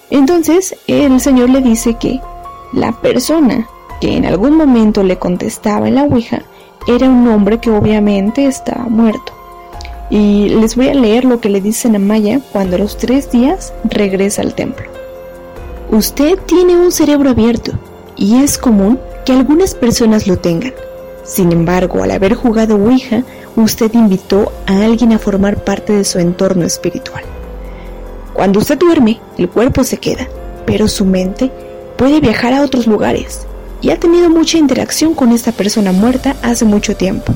Entonces 0.10 0.76
el 0.88 1.20
señor 1.22 1.50
le 1.50 1.62
dice 1.62 1.96
que 1.96 2.20
la 2.74 2.92
persona 2.92 3.68
que 4.00 4.18
en 4.18 4.26
algún 4.26 4.58
momento 4.58 5.04
le 5.04 5.18
contestaba 5.18 5.88
en 5.88 5.96
la 5.96 6.04
Ouija 6.04 6.42
era 6.88 7.10
un 7.10 7.28
hombre 7.28 7.60
que 7.60 7.70
obviamente 7.70 8.46
estaba 8.46 8.86
muerto. 8.86 9.34
Y 10.10 10.50
les 10.50 10.76
voy 10.76 10.90
a 10.90 10.94
leer 10.94 11.24
lo 11.24 11.40
que 11.40 11.50
le 11.50 11.62
dicen 11.62 11.96
a 11.96 12.00
Maya 12.00 12.42
cuando 12.52 12.76
a 12.76 12.80
los 12.80 12.98
tres 12.98 13.32
días 13.32 13.74
regresa 13.86 14.42
al 14.42 14.56
templo. 14.56 14.86
Usted 15.92 16.38
tiene 16.46 16.76
un 16.76 16.92
cerebro 16.92 17.30
abierto 17.30 17.74
y 18.18 18.44
es 18.44 18.58
común 18.58 19.00
que 19.26 19.32
algunas 19.32 19.76
personas 19.76 20.28
lo 20.28 20.38
tengan. 20.38 20.74
Sin 21.24 21.52
embargo, 21.52 22.04
al 22.04 22.12
haber 22.12 22.36
jugado 22.36 22.76
Ouija, 22.76 23.24
usted 23.56 23.94
invitó 23.94 24.52
a 24.66 24.84
alguien 24.84 25.14
a 25.14 25.20
formar 25.20 25.64
parte 25.64 25.94
de 25.94 26.04
su 26.04 26.20
entorno 26.20 26.66
espiritual. 26.66 27.24
Cuando 28.34 28.60
usted 28.60 28.78
duerme, 28.78 29.20
el 29.38 29.50
cuerpo 29.50 29.84
se 29.84 29.98
queda, 29.98 30.28
pero 30.66 30.88
su 30.88 31.06
mente 31.06 31.52
puede 31.98 32.20
viajar 32.20 32.54
a 32.54 32.62
otros 32.62 32.88
lugares 32.88 33.46
y 33.82 33.90
ha 33.90 34.00
tenido 34.00 34.30
mucha 34.30 34.58
interacción 34.58 35.14
con 35.14 35.32
esta 35.32 35.52
persona 35.52 35.92
muerta 35.92 36.36
hace 36.42 36.66
mucho 36.66 36.96
tiempo. 36.96 37.34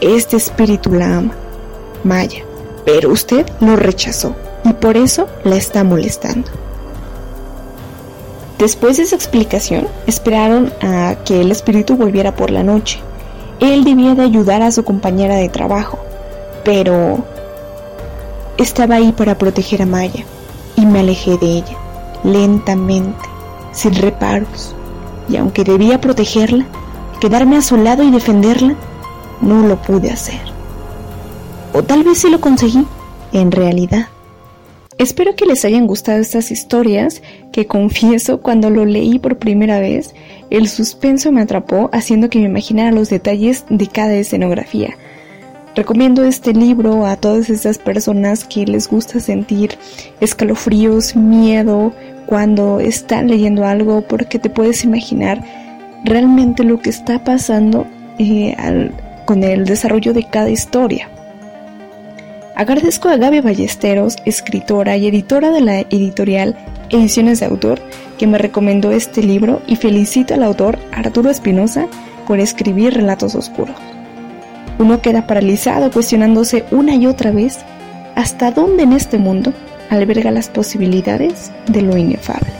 Este 0.00 0.36
espíritu 0.36 0.92
la 0.92 1.18
ama 1.18 1.34
Maya, 2.04 2.44
pero 2.86 3.10
usted 3.10 3.46
lo 3.60 3.76
rechazó 3.76 4.34
y 4.64 4.72
por 4.72 4.96
eso 4.96 5.26
la 5.44 5.56
está 5.56 5.84
molestando. 5.84 6.48
Después 8.60 8.98
de 8.98 9.04
esa 9.04 9.16
explicación, 9.16 9.88
esperaron 10.06 10.70
a 10.82 11.16
que 11.24 11.40
el 11.40 11.50
espíritu 11.50 11.96
volviera 11.96 12.36
por 12.36 12.50
la 12.50 12.62
noche. 12.62 13.00
Él 13.58 13.84
debía 13.84 14.14
de 14.14 14.22
ayudar 14.22 14.60
a 14.60 14.70
su 14.70 14.84
compañera 14.84 15.36
de 15.36 15.48
trabajo, 15.48 15.98
pero 16.62 17.24
estaba 18.58 18.96
ahí 18.96 19.12
para 19.12 19.38
proteger 19.38 19.80
a 19.80 19.86
Maya 19.86 20.26
y 20.76 20.84
me 20.84 21.00
alejé 21.00 21.38
de 21.38 21.46
ella, 21.46 21.76
lentamente, 22.22 23.26
sin 23.72 23.94
reparos. 23.94 24.74
Y 25.30 25.38
aunque 25.38 25.64
debía 25.64 25.98
protegerla, 25.98 26.66
quedarme 27.18 27.56
a 27.56 27.62
su 27.62 27.78
lado 27.78 28.02
y 28.02 28.10
defenderla, 28.10 28.74
no 29.40 29.66
lo 29.66 29.80
pude 29.80 30.10
hacer. 30.10 30.40
O 31.72 31.82
tal 31.82 32.02
vez 32.02 32.18
sí 32.18 32.28
lo 32.28 32.42
conseguí, 32.42 32.86
en 33.32 33.52
realidad. 33.52 34.08
Espero 35.00 35.34
que 35.34 35.46
les 35.46 35.64
hayan 35.64 35.86
gustado 35.86 36.18
estas 36.18 36.50
historias, 36.50 37.22
que 37.52 37.66
confieso 37.66 38.42
cuando 38.42 38.68
lo 38.68 38.84
leí 38.84 39.18
por 39.18 39.38
primera 39.38 39.80
vez, 39.80 40.14
el 40.50 40.68
suspenso 40.68 41.32
me 41.32 41.40
atrapó 41.40 41.88
haciendo 41.94 42.28
que 42.28 42.38
me 42.38 42.44
imaginara 42.44 42.92
los 42.92 43.08
detalles 43.08 43.64
de 43.70 43.86
cada 43.86 44.12
escenografía. 44.12 44.98
Recomiendo 45.74 46.22
este 46.22 46.52
libro 46.52 47.06
a 47.06 47.16
todas 47.16 47.48
estas 47.48 47.78
personas 47.78 48.44
que 48.44 48.66
les 48.66 48.88
gusta 48.88 49.20
sentir 49.20 49.78
escalofríos, 50.20 51.16
miedo 51.16 51.94
cuando 52.26 52.78
están 52.78 53.28
leyendo 53.28 53.64
algo 53.64 54.02
porque 54.02 54.38
te 54.38 54.50
puedes 54.50 54.84
imaginar 54.84 55.42
realmente 56.04 56.62
lo 56.62 56.78
que 56.78 56.90
está 56.90 57.24
pasando 57.24 57.86
eh, 58.18 58.54
con 59.24 59.44
el 59.44 59.64
desarrollo 59.64 60.12
de 60.12 60.28
cada 60.28 60.50
historia. 60.50 61.08
Agradezco 62.60 63.08
a 63.08 63.16
Gaby 63.16 63.40
Ballesteros, 63.40 64.16
escritora 64.26 64.94
y 64.98 65.06
editora 65.06 65.50
de 65.50 65.62
la 65.62 65.80
editorial 65.80 66.58
Ediciones 66.90 67.40
de 67.40 67.46
Autor, 67.46 67.80
que 68.18 68.26
me 68.26 68.36
recomendó 68.36 68.90
este 68.90 69.22
libro 69.22 69.62
y 69.66 69.76
felicito 69.76 70.34
al 70.34 70.42
autor 70.42 70.78
Arturo 70.92 71.30
Espinosa 71.30 71.88
por 72.26 72.38
escribir 72.38 72.92
relatos 72.92 73.34
oscuros. 73.34 73.76
Uno 74.78 75.00
queda 75.00 75.26
paralizado 75.26 75.90
cuestionándose 75.90 76.66
una 76.70 76.94
y 76.96 77.06
otra 77.06 77.30
vez 77.30 77.60
hasta 78.14 78.50
dónde 78.50 78.82
en 78.82 78.92
este 78.92 79.16
mundo 79.16 79.54
alberga 79.88 80.30
las 80.30 80.50
posibilidades 80.50 81.50
de 81.66 81.80
lo 81.80 81.96
inefable. 81.96 82.59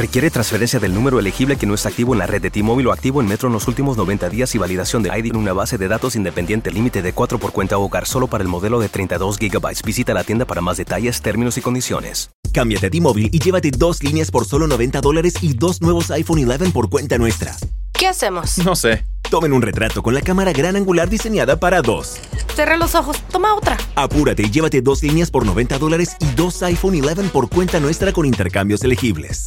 Requiere 0.00 0.30
transferencia 0.30 0.80
del 0.80 0.94
número 0.94 1.18
elegible 1.18 1.56
que 1.56 1.66
no 1.66 1.74
está 1.74 1.90
activo 1.90 2.14
en 2.14 2.20
la 2.20 2.26
red 2.26 2.40
de 2.40 2.50
T-Mobile 2.50 2.88
o 2.88 2.92
activo 2.92 3.20
en 3.20 3.28
Metro 3.28 3.48
en 3.48 3.52
los 3.52 3.68
últimos 3.68 3.98
90 3.98 4.30
días 4.30 4.54
y 4.54 4.58
validación 4.58 5.02
de 5.02 5.10
ID 5.10 5.26
en 5.26 5.36
una 5.36 5.52
base 5.52 5.76
de 5.76 5.88
datos 5.88 6.16
independiente 6.16 6.70
límite 6.70 7.02
de 7.02 7.12
4 7.12 7.38
por 7.38 7.52
cuenta 7.52 7.76
hogar 7.76 8.06
solo 8.06 8.26
para 8.26 8.40
el 8.40 8.48
modelo 8.48 8.80
de 8.80 8.88
32 8.88 9.38
GB. 9.38 9.84
Visita 9.84 10.14
la 10.14 10.24
tienda 10.24 10.46
para 10.46 10.62
más 10.62 10.78
detalles, 10.78 11.20
términos 11.20 11.58
y 11.58 11.60
condiciones. 11.60 12.30
Cámbiate 12.50 12.86
a 12.86 12.90
T-Mobile 12.90 13.28
y 13.30 13.40
llévate 13.40 13.72
dos 13.72 14.02
líneas 14.02 14.30
por 14.30 14.46
solo 14.46 14.66
90 14.66 15.02
dólares 15.02 15.34
y 15.42 15.52
dos 15.52 15.82
nuevos 15.82 16.10
iPhone 16.12 16.50
11 16.50 16.70
por 16.70 16.88
cuenta 16.88 17.18
nuestra. 17.18 17.54
¿Qué 17.92 18.06
hacemos? 18.06 18.56
No 18.64 18.76
sé. 18.76 19.04
Tomen 19.28 19.52
un 19.52 19.60
retrato 19.60 20.02
con 20.02 20.14
la 20.14 20.22
cámara 20.22 20.54
gran 20.54 20.76
angular 20.76 21.10
diseñada 21.10 21.60
para 21.60 21.82
dos. 21.82 22.16
Cerra 22.56 22.78
los 22.78 22.94
ojos, 22.94 23.18
toma 23.30 23.54
otra. 23.54 23.76
Apúrate 23.96 24.44
y 24.44 24.50
llévate 24.50 24.80
dos 24.80 25.02
líneas 25.02 25.30
por 25.30 25.44
90 25.44 25.78
dólares 25.78 26.16
y 26.20 26.34
dos 26.34 26.62
iPhone 26.62 26.98
11 27.04 27.28
por 27.28 27.50
cuenta 27.50 27.78
nuestra 27.80 28.14
con 28.14 28.24
intercambios 28.24 28.82
elegibles. 28.82 29.46